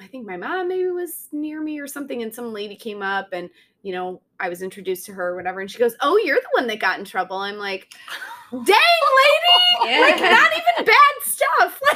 [0.00, 3.28] I think my mom maybe was near me or something, and some lady came up
[3.32, 3.50] and
[3.82, 6.48] you know, I was introduced to her or whatever, and she goes, Oh, you're the
[6.52, 7.36] one that got in trouble.
[7.36, 7.92] I'm like,
[8.50, 10.00] dang lady!
[10.00, 11.80] Like not even bad stuff.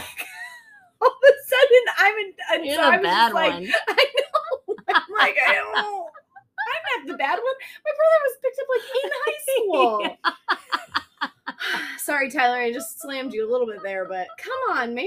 [1.02, 3.72] Like all of a sudden I'm in and You're so the bad just like, one.
[3.88, 4.76] I know.
[4.94, 7.56] I'm like, I don't I'm not the bad one.
[7.84, 10.18] My brother was picked up like in high
[11.26, 11.98] school.
[11.98, 15.06] Sorry, Tyler, I just slammed you a little bit there, but come on, man.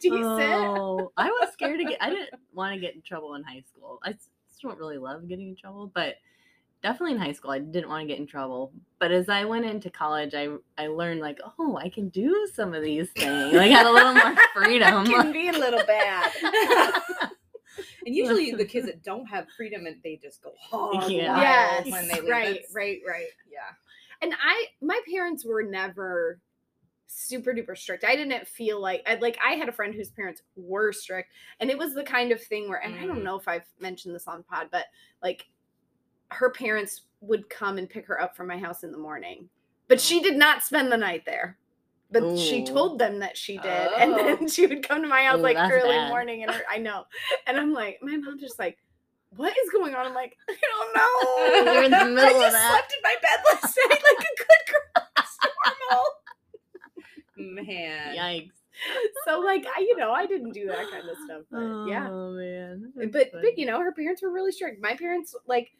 [0.00, 0.22] decent.
[0.22, 2.02] Oh, I was scared to get.
[2.02, 4.00] I didn't want to get in trouble in high school.
[4.02, 4.14] i
[4.50, 6.16] still don't really love getting in trouble, but
[6.82, 8.72] definitely in high school, I didn't want to get in trouble.
[9.00, 12.74] But as I went into college, I I learned like, oh, I can do some
[12.74, 13.52] of these things.
[13.54, 15.04] Like, I had a little more freedom.
[15.06, 16.30] can be a little bad.
[18.06, 21.36] and usually the kids that don't have freedom and they just go hard Yeah.
[21.36, 22.30] wild yes, when they leave.
[22.30, 23.26] right, That's- right, right.
[23.50, 23.60] Yeah.
[24.22, 26.40] and I my parents were never
[27.06, 28.04] super duper strict.
[28.04, 31.70] I didn't feel like I like I had a friend whose parents were strict and
[31.70, 33.24] it was the kind of thing where and I don't Mm.
[33.24, 34.84] know if I've mentioned this on pod but
[35.22, 35.46] like
[36.30, 39.48] her parents would come and pick her up from my house in the morning.
[39.88, 40.22] But she oh.
[40.22, 41.58] did not spend the night there.
[42.10, 43.66] But she told them that she did.
[43.98, 44.16] And oh.
[44.16, 44.46] then Oh.
[44.48, 46.08] she would come to my house Ooh, like early bad.
[46.08, 47.04] morning and her, I know.
[47.46, 48.78] And I'm like, my mom's just like,
[49.36, 50.06] what is going on?
[50.06, 51.72] I'm like, I don't know.
[51.72, 52.70] You're in the middle I of just that.
[52.70, 55.04] slept in my bed last night like a good girl.
[55.18, 55.38] It's
[57.36, 57.64] normal.
[57.66, 58.16] Man.
[58.16, 58.50] Yikes.
[59.26, 61.42] so like I, you know, I didn't do that kind of stuff.
[61.50, 62.08] But yeah.
[62.10, 62.92] Oh man.
[62.96, 63.54] But that's but funny.
[63.56, 64.80] you know, her parents were really strict.
[64.80, 65.72] My parents like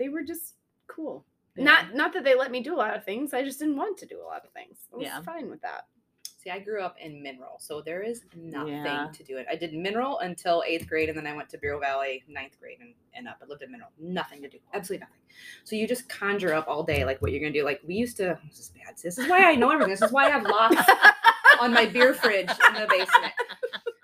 [0.00, 0.54] they were just
[0.88, 1.24] cool.
[1.56, 1.64] Yeah.
[1.64, 3.32] Not not that they let me do a lot of things.
[3.34, 4.78] I just didn't want to do a lot of things.
[4.92, 5.20] I was Yeah.
[5.22, 5.86] fine with that.
[6.38, 9.10] See, I grew up in Mineral, so there is nothing Yeah.
[9.12, 9.46] to do it.
[9.50, 12.78] I did Mineral until eighth grade, and then I went to Bureau Valley ninth grade
[12.80, 13.36] and, and up.
[13.42, 13.90] I lived in Mineral.
[13.98, 14.58] Nothing to do.
[14.72, 15.20] Absolutely nothing.
[15.64, 17.62] So you just conjure up all day, like what you're gonna do.
[17.62, 18.38] Like we used to.
[18.48, 18.96] This is bad.
[18.96, 19.90] This is why I know everything.
[19.92, 20.76] This is why I have locks
[21.60, 23.34] on my beer fridge in the basement.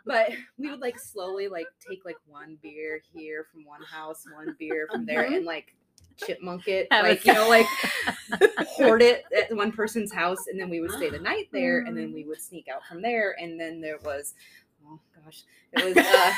[0.05, 4.55] But we would like slowly like take like one beer here from one house, one
[4.59, 5.36] beer from there, Mhm.
[5.38, 5.74] and like
[6.16, 7.66] chipmunk it, Have like you know, like
[8.68, 11.96] hoard it at one person's house, and then we would stay the night there, and
[11.96, 14.34] then we would sneak out from there, and then there was,
[14.86, 15.42] oh gosh,
[15.72, 15.96] it was.
[15.96, 16.34] Uh,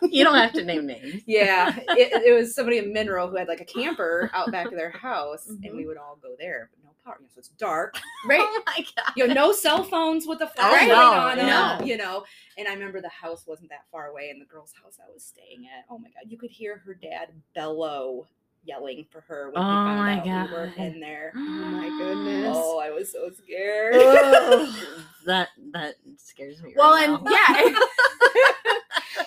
[0.10, 1.22] you don't have to name names.
[1.26, 4.72] yeah, it, it was somebody in Mineral who had like a camper out back of
[4.76, 5.76] their house, and Mhm.
[5.76, 7.18] we would all go there, but no power.
[7.32, 7.98] So it's dark.
[8.28, 8.40] Right.
[8.42, 9.12] Oh my god.
[9.16, 11.46] You know, no cell phones with the Oh, no, on them.
[11.46, 11.84] no.
[11.86, 12.24] You know,
[12.56, 15.22] and I remember the house wasn't that far away, and the girl's house I was
[15.22, 15.84] staying at.
[15.88, 18.26] Oh my god, you could hear her dad bellow,
[18.68, 21.32] yelling for her when he Oh found my out we were in there.
[21.36, 22.52] Oh my goodness.
[22.54, 23.94] Oh, I was so scared.
[25.26, 26.74] that that scares me.
[26.76, 27.30] Well, right and now.
[27.30, 27.64] yeah.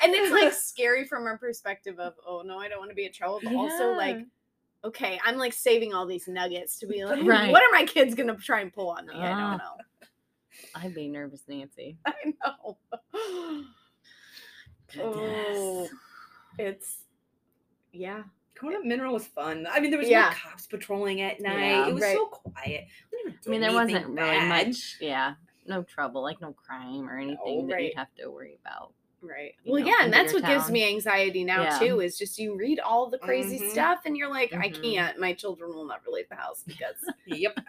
[0.04, 3.06] and it's like scary from our perspective of, oh no, I don't want to be
[3.06, 3.40] in trouble.
[3.44, 4.20] But also like,
[4.84, 7.52] okay, I'm like saving all these nuggets to be like, Right.
[7.52, 9.16] what are my kids gonna try and pull on me?
[9.16, 9.78] I don't know.
[10.76, 11.98] I'd be nervous, Nancy.
[12.06, 12.14] I
[12.46, 12.78] know.
[15.02, 15.88] Oh,
[16.60, 17.04] it's
[17.94, 18.24] yeah.
[18.64, 19.68] Up Mineral was fun.
[19.70, 20.30] I mean, there was Yeah.
[20.30, 21.60] no cops patrolling at night.
[21.60, 21.88] Yeah.
[21.88, 22.16] it was Right.
[22.16, 22.88] so quiet.
[23.46, 24.98] I mean, there wasn't anything really much.
[25.02, 25.34] Yeah,
[25.66, 27.84] no trouble, like no crime or anything that right.
[27.86, 28.94] you'd have to worry about.
[29.24, 29.54] Right.
[29.64, 31.78] you Well, know, yeah, and that's what gives me anxiety now Yeah.
[31.80, 32.00] too.
[32.00, 33.70] Is just you read all the crazy Mhm.
[33.72, 34.82] stuff, and you're like, I Mhm.
[34.82, 35.20] can't.
[35.20, 36.96] My children will never leave the house because
[37.28, 37.60] Yep.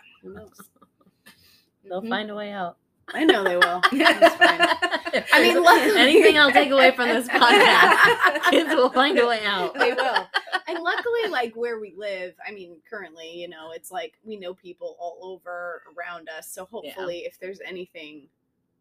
[1.85, 2.09] They'll Mhm.
[2.09, 2.77] find a way out.
[3.13, 3.83] I know they will.
[3.93, 9.45] I mean, luckily- anything I'll take away from this podcast, kids will find a way
[9.45, 9.75] out.
[9.75, 10.27] they will.
[10.69, 14.55] And luckily, like where we live, I mean, currently, you know, it's like we know
[14.55, 16.49] people all over around us.
[16.53, 18.29] So hopefully, if there's anything,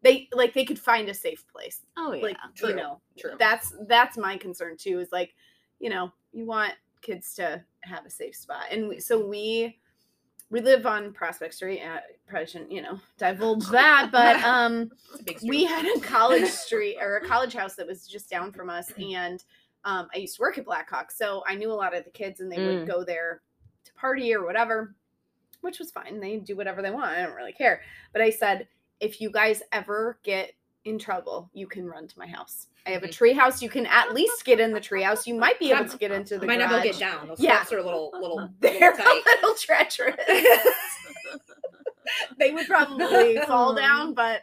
[0.02, 1.80] they like they could find a safe place.
[1.96, 2.70] Oh yeah, Like True.
[2.70, 3.32] you know, True.
[3.38, 4.98] that's that's my concern too.
[5.00, 5.34] Is like,
[5.78, 9.78] you know, you want kids to have a safe spot, and we, so we
[10.50, 11.82] we live on Prospect Street.
[11.82, 14.90] Uh, probably shouldn't, you know, divulge that, but um.
[15.14, 18.28] It's a big we had a college street or a college house that was just
[18.28, 19.42] down from us and
[19.84, 22.40] um, i used to work at blackhawk so i knew a lot of the kids
[22.40, 22.66] and they Mm.
[22.78, 23.42] would go there
[23.84, 24.94] to party or whatever
[25.60, 26.18] which was fine.
[26.18, 27.12] They do whatever they want.
[27.16, 27.82] I don't really care.
[28.12, 28.66] But i said
[28.98, 30.54] if you guys ever get
[30.84, 32.66] in trouble you can run to my house.
[32.84, 35.34] I have a tree house you can at least get in the tree house you
[35.34, 37.28] might be able to get into the might not be able to get down.
[37.28, 37.58] Those Yeah.
[37.60, 40.16] steps are a little, little, they're little a little treacherous.
[42.38, 44.42] They would probably fall down, but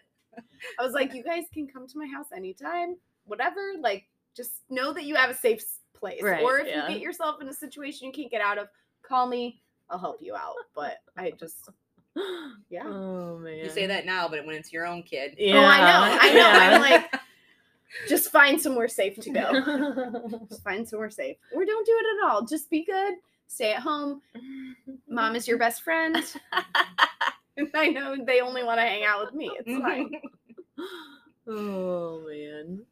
[0.80, 3.74] I was like, you guys can come to my house anytime, whatever.
[3.80, 4.08] Like,
[4.40, 5.64] just know that you have a safe
[5.94, 6.22] place.
[6.24, 6.88] Right, or if yeah.
[6.88, 8.70] you get yourself in a situation you can't get out of,
[9.02, 9.62] call me.
[9.90, 10.54] I'll help you out.
[10.74, 11.70] But I just,
[12.70, 12.84] yeah.
[12.86, 13.58] Oh man.
[13.58, 15.58] You say that now, but when it's your own kid, Yeah.
[15.58, 16.18] Oh, I know.
[16.22, 16.40] I know.
[16.40, 16.70] yeah.
[16.74, 17.22] I'm like,
[18.08, 20.42] just find somewhere safe to go.
[20.50, 21.38] Just find somewhere safe.
[21.54, 22.46] Or don't do it at all.
[22.46, 23.16] Just be good.
[23.48, 24.22] Stay at home.
[25.08, 26.16] Mom is your best friend.
[27.74, 29.52] I know they only want to hang out with me.
[29.60, 30.12] It's fine.
[31.48, 32.86] oh man,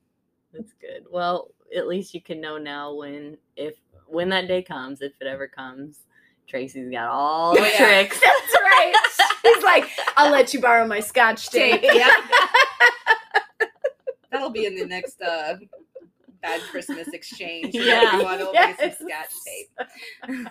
[0.58, 1.06] that's good.
[1.10, 3.76] Well, at least you can know now when if
[4.08, 6.00] when that day comes, if it ever comes.
[6.48, 7.78] Tracy's got all the yeah.
[7.78, 8.20] tricks.
[8.24, 8.94] That's right.
[9.44, 11.82] He's like, I'll let you borrow my scotch tape.
[11.82, 12.14] Tape, yep.
[14.32, 15.56] That'll be in the next uh,
[16.42, 17.76] bad Christmas exchange.
[17.76, 18.12] Yeah.
[18.14, 20.48] Everyone will get some scotch tape.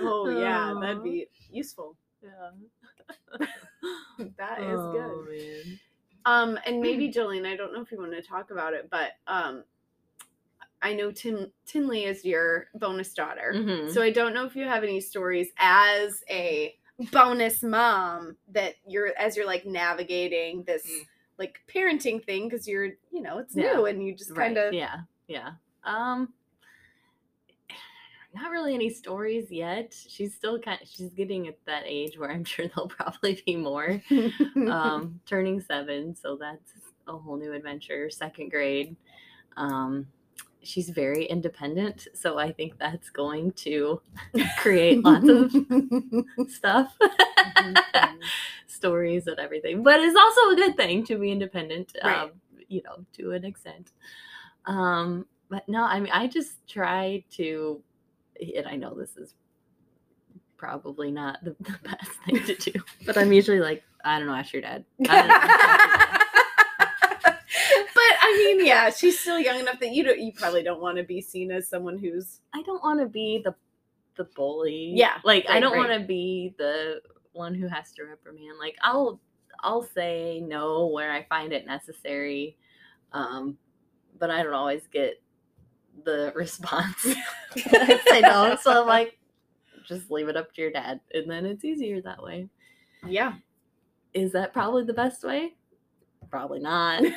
[0.00, 1.96] oh yeah, that'd be useful.
[2.22, 2.50] Yeah.
[4.38, 5.38] That is oh, good.
[5.38, 5.80] Man.
[6.26, 9.12] Um, and maybe Jillian, I don't know if you want to talk about it, but
[9.28, 9.62] um,
[10.82, 13.90] I know Tim Tinley is your bonus daughter, Mhm.
[13.92, 16.76] so I don't know if you have any stories as a
[17.12, 21.06] bonus mom that you're as you're like navigating this Mm.
[21.38, 23.74] like parenting thing because you're you know it's Yeah.
[23.74, 25.52] new and you just Right, kind of yeah yeah
[25.84, 26.32] um
[28.40, 29.94] not really any stories yet.
[30.08, 34.00] She's still kind she's getting at that age where i'm sure there'll probably be more
[34.68, 36.72] um turning seven so that's
[37.08, 38.96] a whole new adventure second grade.
[39.56, 40.06] Um
[40.62, 44.00] she's very independent so i think that's going to
[44.58, 45.52] create lots of
[46.50, 46.96] stuff
[48.66, 52.22] stories and everything but it's also a good thing to be independent Right.
[52.22, 52.30] um,
[52.68, 53.92] you know to an extent.
[54.66, 57.80] Um but no, I mean, I just try to,
[58.40, 59.34] and I know this is
[60.56, 64.34] probably not the, the best thing to do, but I'm usually like, I don't know,
[64.34, 64.84] ask your dad.
[65.08, 67.38] I don't know, ask your dad.
[67.94, 70.20] but I mean, yeah, she's still young enough that you don't.
[70.20, 73.42] You probably don't want to be seen as someone who's I don't want to be
[73.44, 73.54] the
[74.16, 74.92] the bully.
[74.94, 75.88] Yeah, like I don't right.
[75.88, 77.00] want to be the
[77.32, 78.58] one who has to reprimand.
[78.58, 79.20] Like I'll
[79.60, 82.56] I'll say no where I find it necessary,
[83.12, 83.56] um,
[84.18, 85.22] but I don't always get
[86.04, 86.94] the response.
[87.56, 89.18] I no, so I'm like,
[89.86, 92.48] just leave it up to your dad, and then it's easier that way.
[93.06, 93.34] yeah.
[94.14, 95.54] Is that probably the best way?
[96.30, 97.02] Probably not.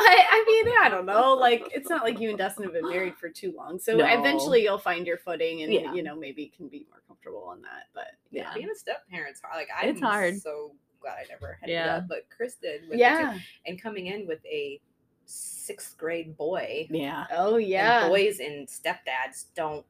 [0.00, 1.34] I mean, I don't know.
[1.34, 4.06] Like, it's not like you and Dustin have been married for too long, so No.
[4.06, 5.92] eventually you'll find your footing, and Yeah.
[5.92, 7.88] you know maybe can be more comfortable on that.
[7.92, 8.54] But yeah.
[8.54, 9.56] Being a step parent's hard.
[9.56, 10.40] Like I'm It's hard.
[10.40, 11.86] so glad I never had Yeah.
[11.86, 12.08] that.
[12.08, 12.88] But Chris did.
[12.88, 13.36] With yeah,
[13.66, 14.80] and coming in with a
[15.26, 16.86] sixth grade boy.
[16.90, 17.24] Yeah.
[17.32, 19.84] oh yeah, And boys and stepdads don't,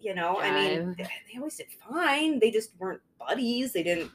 [0.00, 2.38] you know, I mean, they, they always did fine.
[2.38, 3.72] They just weren't buddies.
[3.72, 4.10] They didn't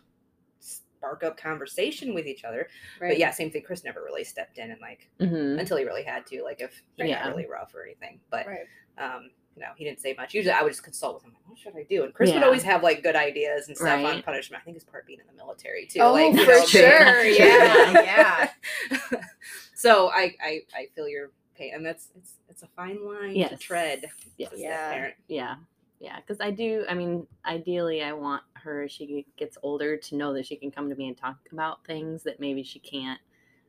[0.59, 2.67] spark up conversation with each other.
[3.01, 3.09] right.
[3.11, 3.63] But yeah, same thing.
[3.65, 6.81] Chris never really stepped in and like hmm until he really had to, like if
[6.97, 7.23] he Yeah.
[7.23, 8.19] got really rough or anything.
[8.29, 8.67] But right.
[8.97, 9.29] um,
[9.59, 10.33] no, he didn't say much.
[10.33, 11.33] Usually I would just consult with him.
[11.33, 12.03] Like, what should I do?
[12.03, 14.61] And Chris would always have like good ideas and stuff on punishment.
[14.61, 15.99] I think it's part being in the military too.
[15.99, 17.23] Oh, like, for know, sure.
[17.25, 17.91] Yeah,
[18.91, 19.19] yeah.
[19.75, 23.57] so I, I I feel your pain, and that's it's it's a fine line to
[23.57, 24.05] tread.
[24.37, 24.53] Yes.
[24.55, 25.09] Yeah.
[25.27, 25.55] Yeah.
[25.99, 26.15] Yeah.
[26.19, 30.33] Because I do, I mean, ideally, I want her, as she gets older, to know
[30.33, 33.19] that she can come to me and talk about things that maybe she can't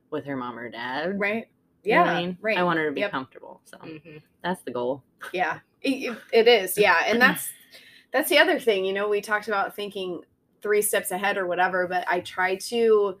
[0.09, 1.19] with her mom or dad.
[1.19, 1.47] Right.
[1.83, 2.03] You Yeah.
[2.03, 2.37] I mean?
[2.41, 2.57] Right.
[2.57, 3.11] I want her to be Yep.
[3.11, 3.61] comfortable.
[3.65, 4.21] So Mhm.
[4.43, 5.03] that's the goal.
[5.33, 5.59] Yeah.
[5.81, 6.77] It, it is.
[6.77, 7.03] Yeah.
[7.05, 7.49] And that's
[8.11, 8.85] that's the other thing.
[8.85, 10.21] You know, we talked about thinking
[10.61, 13.17] three steps ahead or whatever, but I try to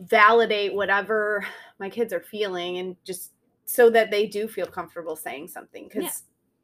[0.00, 1.44] validate whatever
[1.78, 3.32] my kids are feeling and just
[3.64, 6.10] so that they do feel comfortable saying something because Yeah.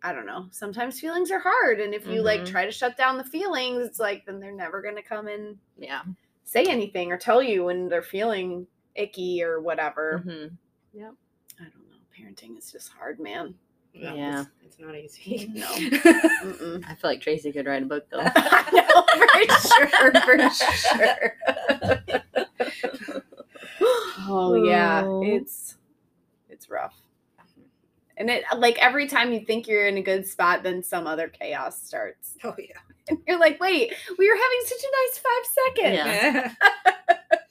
[0.03, 0.47] I don't know.
[0.51, 2.47] Sometimes feelings are hard, and if you like Mhm.
[2.51, 6.03] try to shut down the feelings, it's like then they're never gonna come and Yeah.
[6.45, 10.23] say anything or tell you when they're feeling icky or whatever.
[10.97, 11.11] Hmm
[11.59, 11.97] I don't know.
[12.17, 13.55] Parenting is just hard, man.
[13.95, 14.45] No, Yeah.
[14.65, 15.51] it's, it's not easy.
[15.55, 15.67] No.
[15.67, 16.85] Mm-mm.
[16.89, 18.21] I feel like Tracy could write a book though.
[18.23, 19.03] I know,
[19.51, 21.37] for sure, for sure.
[24.29, 25.23] oh yeah, Oh.
[25.25, 25.77] it's
[26.49, 26.95] it's rough.
[28.19, 31.29] And it like every time you think you're in a good spot, then some other
[31.29, 32.35] chaos starts.
[32.45, 32.79] oh yeah.
[33.09, 36.55] And you're like, wait, we were having such a nice five seconds.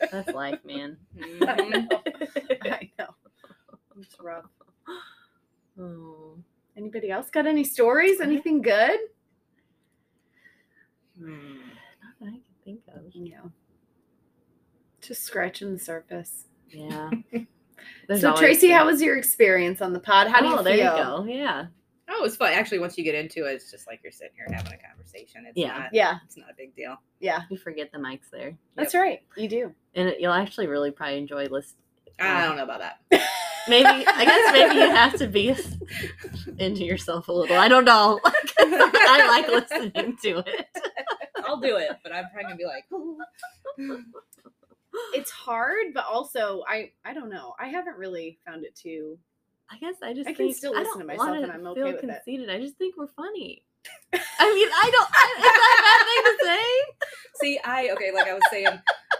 [0.02, 0.10] Yeah.
[0.12, 0.98] That's life, man.
[1.18, 1.48] Mhm.
[1.48, 3.08] I know.
[3.22, 3.24] It's
[4.26, 4.45] rough.
[5.78, 6.38] Oh.
[6.78, 8.21] Anybody else got any stories?
[8.21, 8.97] Anything good?
[11.19, 11.55] Hmm.
[12.01, 13.01] Not that I can think of.
[13.13, 13.41] Yeah.
[15.01, 16.45] Just scratching the surface.
[16.69, 17.09] Yeah.
[18.07, 20.28] There's so Tracy, been- how was your experience on the pod?
[20.28, 20.63] How do you oh, feel?
[20.63, 21.26] there you go.
[21.28, 21.65] Yeah.
[22.09, 22.53] Oh, it's fun.
[22.53, 25.43] Actually, once you get into it, it's just like you're sitting here having a conversation.
[25.47, 25.78] It's Yeah.
[25.80, 26.95] not, Yeah, it's not a big deal.
[27.19, 27.41] yeah.
[27.49, 28.57] You forget the mic's there.
[28.76, 29.19] That's right.
[29.36, 29.76] You do.
[29.93, 31.82] And it, you'll actually really probably enjoy listening.
[32.17, 33.01] I don't know about that.
[33.68, 35.55] Maybe, I guess maybe you have to be
[36.57, 37.57] into yourself a little.
[37.57, 38.20] I don't know.
[38.59, 40.68] I like listening to it.
[41.45, 42.86] I'll do it, but I'm probably gonna be like,
[45.13, 47.53] It's hard, but also I I don't know.
[47.59, 49.18] I haven't really found it too.
[49.70, 51.51] I guess I just I can think still I listen don't to myself wanna and
[51.51, 52.07] I'm okay feel with it.
[52.07, 52.49] conceited.
[52.49, 53.63] I just think we're funny.
[54.13, 55.09] I mean, I don't.
[55.11, 56.70] I, is that a bad thing to say?
[57.41, 58.68] see, I okay, like I was saying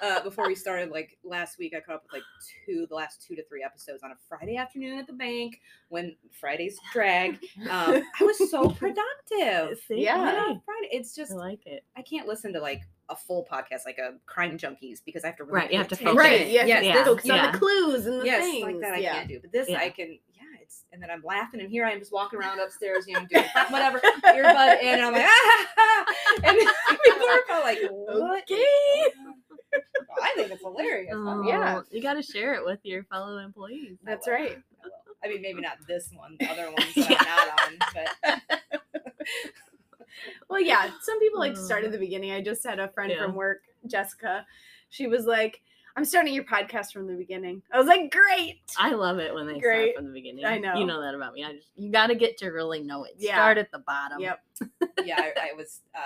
[0.02, 2.24] uh, before we started, like last week, I caught up with like
[2.66, 6.16] two, the last two to three episodes on a Friday afternoon at the bank when
[6.40, 7.40] Fridays drag.
[7.70, 8.70] Um, I was so
[9.30, 9.80] productive.
[9.88, 10.04] See?
[10.04, 10.18] Yeah.
[10.18, 10.88] Yeah, Hey, Friday.
[10.92, 11.84] It's just I like it.
[11.98, 15.38] I can't listen to like a full podcast like a crime junkies because I have
[15.38, 16.16] to really Right, you have to focus.
[16.18, 16.48] Right.
[16.50, 16.68] Yes.
[16.68, 16.94] Yes, Yeah.
[16.96, 18.64] this- Focus on the clues and the yes, things.
[18.64, 19.14] like that I yeah.
[19.14, 19.40] can't do.
[19.42, 19.80] But this Yeah.
[19.80, 20.18] I can.
[20.34, 23.14] Yeah, it's and then I'm laughing and here I am just walking around upstairs, you
[23.14, 26.06] know, doing whatever earbud in, and I'm like, ah,
[26.44, 28.44] and people are kind like, what?
[28.50, 29.14] is Okay.
[29.76, 31.14] Going on?" Well, I think it's hilarious.
[31.16, 31.82] Oh, Yeah.
[31.92, 33.98] you got to share it with your fellow employees.
[34.04, 34.58] That's right.
[35.24, 35.28] I.
[35.28, 38.72] Mean, maybe not this one, the other ones that I'm not on, but
[40.50, 40.90] Well, yeah.
[41.02, 42.32] Some people like to start at the beginning.
[42.32, 43.26] I just had a friend Yeah.
[43.26, 44.46] from work, Jessica.
[44.90, 45.62] She was like,
[45.98, 49.48] "I'm starting your podcast from the beginning." I was like, "Great." I love it when
[49.48, 49.92] they Great.
[49.94, 50.46] start from the beginning.
[50.46, 50.76] I know.
[50.76, 51.44] You know that about me.
[51.44, 53.16] I just you got to get to really know it.
[53.18, 53.34] Yeah.
[53.36, 54.20] Start at the bottom.
[54.22, 54.40] Yep.
[55.04, 55.82] yeah, I, I was.
[55.94, 56.00] Uh,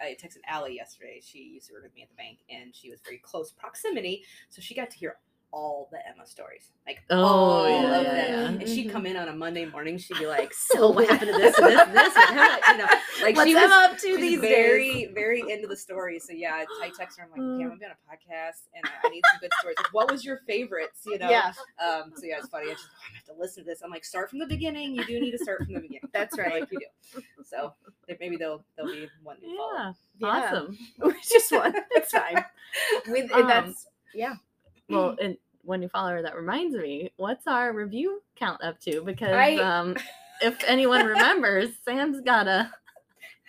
[0.00, 1.20] I texted Allie yesterday.
[1.22, 4.24] She used to work with me at the bank, and she was very close proximity,
[4.48, 5.16] so she got to hear
[5.52, 8.54] all the Emma stories, like Oh, all yeah, of yeah, them.
[8.54, 8.60] yeah.
[8.60, 8.92] And she'd Mhm.
[8.92, 9.98] come in on a Monday morning.
[9.98, 12.78] She'd be like, "So what happened to this and this and this?" And Emma, you
[12.78, 12.84] know,
[13.22, 15.10] like What's she was up to these very, days?
[15.12, 16.18] very into the story.
[16.20, 17.24] So yeah, I text her.
[17.24, 17.80] I'm like, okay, I'm Mm.
[17.80, 19.76] gonna be on a podcast, and I, need some good stories.
[19.78, 21.02] Like, what was your favorites?
[21.04, 21.28] You know.
[21.30, 22.12] Yeah, Um.
[22.16, 22.70] So yeah, it's funny.
[22.70, 23.82] I just I have to listen to this.
[23.82, 24.94] I'm like, start from the beginning.
[24.94, 26.08] You do need to start from the beginning.
[26.12, 26.60] That's right.
[26.60, 27.22] Like you do.
[27.42, 27.74] So
[28.20, 29.36] maybe they'll they'll be one.
[29.42, 29.92] Yeah.
[30.18, 30.28] Yeah.
[30.28, 30.78] Awesome.
[31.28, 31.74] just one.
[31.92, 32.44] It's fine.
[33.10, 34.34] We, Um, that's yeah.
[34.90, 39.02] Well, and when you follow her, that reminds me, what's our review count up to?
[39.02, 39.96] Because I- um,
[40.42, 42.70] if anyone remembers, Sam's got a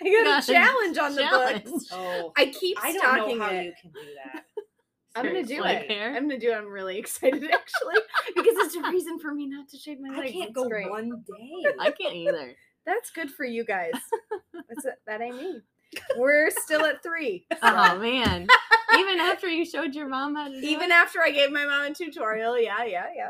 [0.04, 1.64] I got got a challenge on the challenge.
[1.66, 1.86] books.
[1.92, 3.66] Oh, I keep I don't know how it.
[3.66, 4.44] you can do that.
[5.16, 5.92] I'm gonna do it.
[5.92, 6.16] hair?
[6.16, 6.56] I'm gonna do it.
[6.56, 7.96] I'm really excited actually
[8.36, 10.24] because it's a reason for me not to shave my hair.
[10.24, 10.90] I can't It's go great.
[10.90, 11.66] one day.
[11.80, 12.56] I can't either.
[12.86, 13.92] That's good for you guys.
[14.54, 14.96] That's it.
[15.08, 15.62] That ain't me.
[16.18, 17.46] We're still at three.
[17.52, 17.58] so.
[17.62, 18.48] Oh man.
[18.98, 20.94] Even after you showed your mom how to do Even it?
[20.94, 23.30] after I gave my mom a tutorial, yeah, yeah, yeah.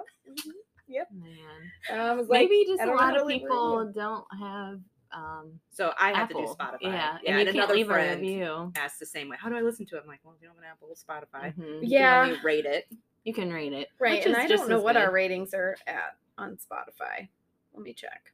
[0.87, 1.07] Yep.
[1.11, 1.99] Man.
[1.99, 3.93] I was like, Maybe just a lot of to leave people review.
[4.01, 4.79] don't have
[5.13, 6.41] um So I have Apple.
[6.41, 6.77] to do Spotify.
[6.81, 8.71] Yeah, yeah and you and can't another leave a friend review.
[8.75, 9.37] asked the same way.
[9.39, 10.01] How do I listen to it?
[10.03, 11.81] I'm like, well, if you don't have an Apple Spotify, Mhm.
[11.81, 12.87] you yeah, can only rate it.
[13.23, 13.89] You can rate it.
[13.99, 14.25] right.
[14.25, 17.27] And I don't know as what our ratings are at on Spotify.
[17.73, 18.33] Let me check.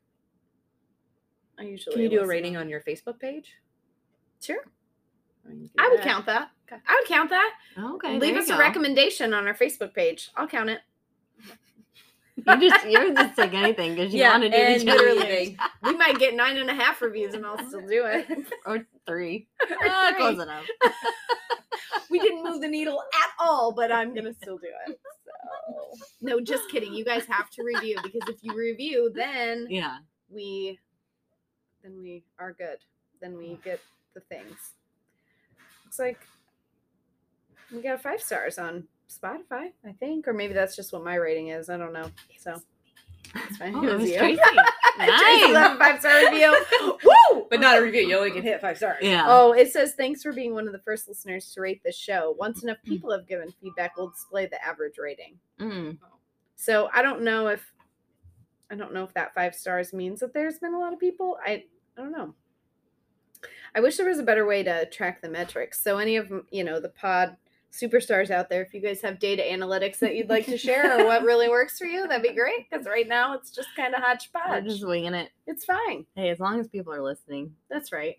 [1.59, 3.53] I usually Can you do a rating on your Facebook page?
[4.41, 4.57] Sure,
[5.45, 6.05] I, mean, I would that.
[6.05, 6.49] count that.
[6.71, 7.53] I would count that.
[7.77, 8.19] Okay.
[8.19, 8.59] Leave us a go.
[8.59, 10.29] recommendation on our Facebook page.
[10.35, 10.79] I'll count it.
[12.45, 15.95] You just you're just take anything because you Yeah, want to do and literally- We
[15.97, 18.27] might get nine and a half reviews, and I'll still do it.
[18.65, 19.47] or three.
[19.81, 20.19] Ah, Three.
[20.19, 20.65] close enough.
[22.11, 24.99] we didn't move the needle at all, but I'm gonna still do it.
[25.25, 26.93] So no, just kidding.
[26.93, 29.97] You guys have to review because if you review, then Yeah.
[30.29, 30.79] we
[31.83, 32.77] then we are good.
[33.19, 33.79] Then we get
[34.17, 34.73] the things.
[35.85, 36.19] Looks like
[37.73, 41.49] we got five stars on Spotify, I think, or maybe that's just what my rating
[41.49, 41.69] is.
[41.69, 42.09] I don't know.
[42.39, 42.59] So
[43.35, 43.75] it's fine.
[43.75, 44.17] Oh, it it was was you.
[44.17, 44.41] Tracy.
[44.97, 45.53] Tracy nice.
[45.53, 46.65] left five star review.
[47.03, 47.45] Woo!
[47.49, 48.01] But not a review.
[48.01, 48.97] You only can hit five stars.
[49.01, 49.25] Yeah.
[49.27, 52.35] Oh, it says thanks for being one of the first listeners to rate this show.
[52.39, 52.89] Once enough Hmm.
[52.91, 55.37] people have given feedback, we'll display the average rating.
[55.59, 55.97] Mm.
[56.55, 57.63] So I don't know if
[58.71, 61.37] I don't know if that five stars means that there's been a lot of people.
[61.45, 61.63] I
[61.97, 62.33] I don't know.
[63.77, 65.79] I wish there was a better way to track the metrics.
[65.83, 67.37] So any of you know the pod
[67.71, 71.05] superstars out there, if you guys have data analytics that you'd like to share or
[71.05, 72.67] what really works for you, that'd be great.
[72.67, 74.63] Because right now it's just kind of We're hodgepodge.
[74.63, 75.29] just winging it.
[75.45, 76.07] It's fine.
[76.15, 78.15] Hey, as long as people are listening, That's right.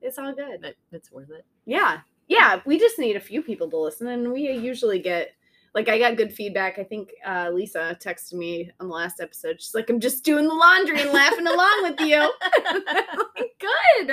[0.00, 0.64] It's all good.
[0.64, 1.44] it, it's worth it.
[1.66, 1.98] Yeah.
[2.28, 2.60] Yeah.
[2.64, 4.06] We just need a few people to listen.
[4.06, 5.30] And we usually get,
[5.74, 6.78] like, I got good feedback.
[6.78, 9.60] I think uh, Lisa texted me on the last episode.
[9.60, 12.18] She's like, I'm just doing the laundry and laughing along with you.
[13.58, 14.10] good.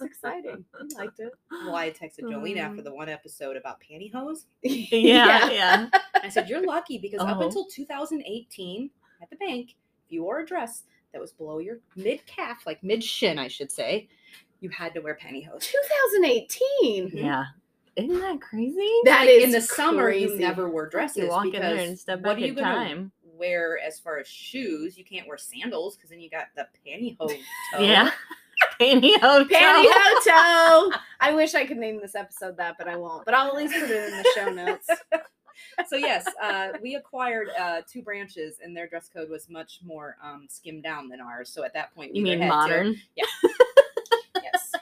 [0.00, 0.64] It's exciting.
[0.74, 1.32] I liked it.
[1.50, 4.44] Well, I texted Jolene after Um, the one episode about pantyhose.
[4.62, 5.88] Yeah, yeah.
[6.22, 7.46] I said, You're lucky because up Oh.
[7.46, 8.90] until 2018
[9.22, 9.74] at the bank,
[10.06, 13.48] if you wore a dress that was below your mid calf, like mid shin, I
[13.48, 14.08] should say,
[14.60, 15.70] you had to wear pantyhose.
[16.12, 17.10] 2018.
[17.14, 17.44] Yeah.
[17.96, 18.88] Isn't that crazy?
[19.04, 21.24] That Like, is in the summer, you never wore dresses.
[21.24, 23.12] you walk in there because and step what are you in gonna time.
[23.24, 24.96] wear as far as shoes?
[24.96, 27.18] You can't wear sandals because then you got the pantyhose.
[27.74, 27.80] toe.
[27.80, 28.10] Yeah.
[28.80, 29.48] Pantyhose.
[29.48, 30.92] Pantyhose toe.
[31.20, 33.24] I wish I could name this episode that, but I won't.
[33.24, 34.86] But I'll at least put it in the show notes.
[35.88, 40.16] so yes, uh, we acquired uh, two branches, and their dress code was much more
[40.22, 41.48] um, skimmed down than ours.
[41.50, 42.96] So at that point, we You mean had to- modern?
[43.16, 44.72] yes.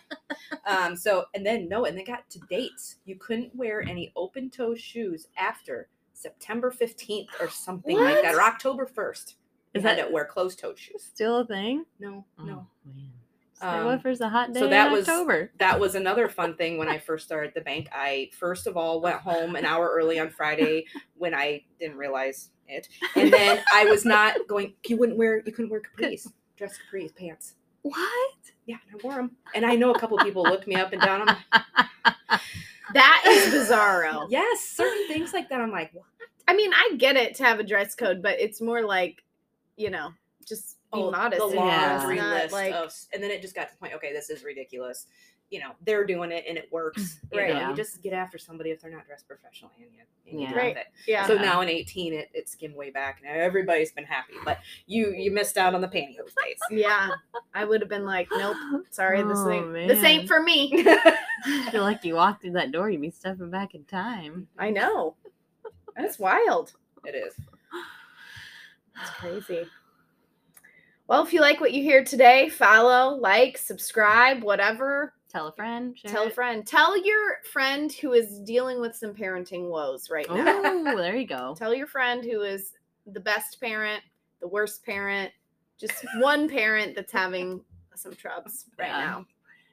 [0.66, 2.96] Um, so and then no, and they got to dates.
[3.04, 8.42] You couldn't wear any open toe shoes after September fifteenth or something like that, or
[8.42, 9.36] October first.
[9.74, 11.04] You Is had that to wear closed toe shoes.
[11.04, 11.84] still a thing?
[12.00, 12.66] No, no.
[12.88, 12.90] Oh,
[13.60, 15.50] Um, a hot day so that in was- October?
[15.58, 17.88] That was another fun thing when I first started the bank.
[17.92, 20.84] I first of all went home an hour early on Friday
[21.16, 24.74] when I didn't realize it, and then I was not going.
[24.86, 25.42] You wouldn't wear.
[25.44, 27.54] You couldn't wear capris, dress capris pants.
[27.82, 28.34] What?
[28.66, 31.00] Yeah, and I wore them, and I know a couple people looked me up and
[31.00, 31.22] down.
[31.28, 32.40] I'm like,
[32.94, 34.26] That is bizarro.
[34.30, 35.60] yes, certain things like that.
[35.60, 36.04] I'm like, what?
[36.48, 39.22] I mean, I get it to have a dress code, but it's more like,
[39.76, 40.10] you know,
[40.46, 41.40] just be Oh, modest.
[41.42, 41.66] The in it.
[41.66, 41.96] Yeah.
[41.98, 43.94] laundry list like, of, and then it just got to the point.
[43.94, 45.06] Okay, this is ridiculous.
[45.50, 47.20] You know, they're doing it and it works.
[47.32, 47.48] You Right.
[47.50, 47.70] know, Yeah.
[47.70, 50.48] You just get after somebody if they're not dressed professionally, and you, and you Yeah.
[50.50, 50.76] deal Right.
[50.76, 50.86] it.
[51.06, 51.26] yeah.
[51.26, 54.34] So now in 18, it, it skimmed way back, and everybody's been happy.
[54.44, 56.58] But you you missed out on the pantyhose days.
[56.70, 57.10] yeah.
[57.54, 58.56] I would have been like, nope,
[58.90, 60.72] sorry, this Oh, ain't this ain't for me.
[61.46, 64.48] I feel like you walked through that door, you'd be stepping back in time.
[64.58, 65.14] I know.
[65.96, 66.72] That's wild.
[67.04, 67.34] it is.
[68.96, 69.66] That's crazy.
[71.08, 75.12] Well, if you like what you hear today, follow, like, subscribe, whatever.
[75.28, 75.96] tell a friend.
[75.96, 76.66] Share Tell a friend.
[76.66, 80.62] Tell your friend who is dealing with some parenting woes right now.
[80.64, 81.54] Oh, there you go.
[81.58, 82.72] Tell your friend who is
[83.06, 84.02] the best parent,
[84.40, 85.30] the worst parent,
[85.78, 87.60] just one parent that's having
[87.94, 88.98] some troubles right Yeah.
[88.98, 89.26] now.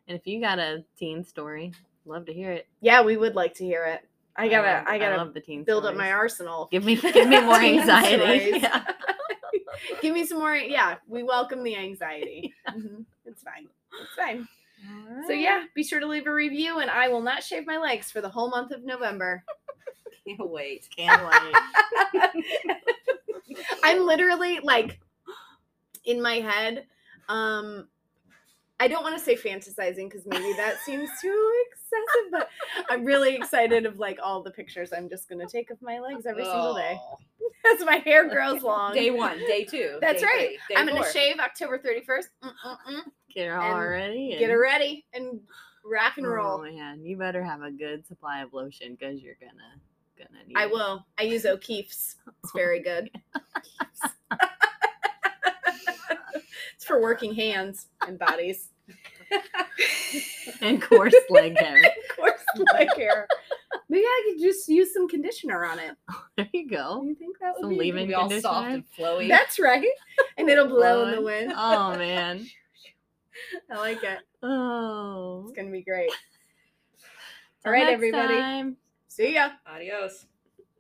[0.08, 1.72] And if you got a teen story,
[2.06, 2.68] love to hear it.
[2.82, 4.08] Yeah, we would like to hear it.
[4.36, 6.68] I gotta, love- I, gotta love the teen build up my arsenal.
[6.72, 8.50] Give me, give me more anxiety.
[8.52, 8.62] stories.
[8.64, 8.84] Yeah.
[10.02, 10.56] Give me some more.
[10.56, 12.54] Yeah, we welcome the anxiety.
[12.70, 13.68] Mhm, It's fine.
[14.02, 14.48] It's fine.
[15.28, 18.12] So yeah, be sure to leave a review, and I will not shave my legs
[18.12, 19.44] for the whole month of November.
[20.26, 20.88] Can't wait.
[20.96, 21.22] can't
[22.14, 22.34] wait.
[23.84, 25.00] I'm literally like
[26.06, 26.86] in my head.
[27.30, 27.88] Um,
[28.84, 32.50] I don't want to say fantasizing because maybe that seems too excessive, but
[32.90, 36.26] I'm really excited of like all the pictures I'm just gonna take of my legs
[36.26, 37.18] every single day Oh.
[37.74, 38.94] as my hair grows long.
[38.94, 40.00] Day one, day two.
[40.02, 40.58] That's day right.
[40.68, 42.26] three, I'm gonna shave October 31st.
[42.44, 43.02] Mm-mm-mm.
[43.34, 44.36] Get her all ready.
[44.38, 45.40] Get her ready and
[45.86, 46.60] rock and roll.
[46.60, 49.80] Oh man, you better have a good supply of lotion because you're gonna
[50.18, 50.58] gonna need.
[50.58, 51.06] I will.
[51.18, 52.18] I use O'Keeffe's.
[52.44, 53.10] It's very good.
[56.76, 58.72] it's for working hands and bodies.
[60.62, 61.82] And coarse leg hair.
[62.16, 63.28] coarse leg hair.
[63.90, 65.96] Maybe I could just use some conditioner on it.
[66.36, 67.04] There you go.
[67.04, 67.76] You think that would Some be?
[67.78, 69.28] leave-in Be all soft and flowy.
[69.28, 69.86] That's right.
[70.38, 71.54] And it'll blow in the wind.
[71.56, 72.48] Oh man.
[73.72, 74.18] I like it.
[74.42, 75.44] Oh.
[75.48, 76.10] It's gonna be great.
[77.66, 78.34] All right, everybody.
[78.34, 78.78] time.
[79.08, 79.52] See ya.
[79.68, 80.26] Adios.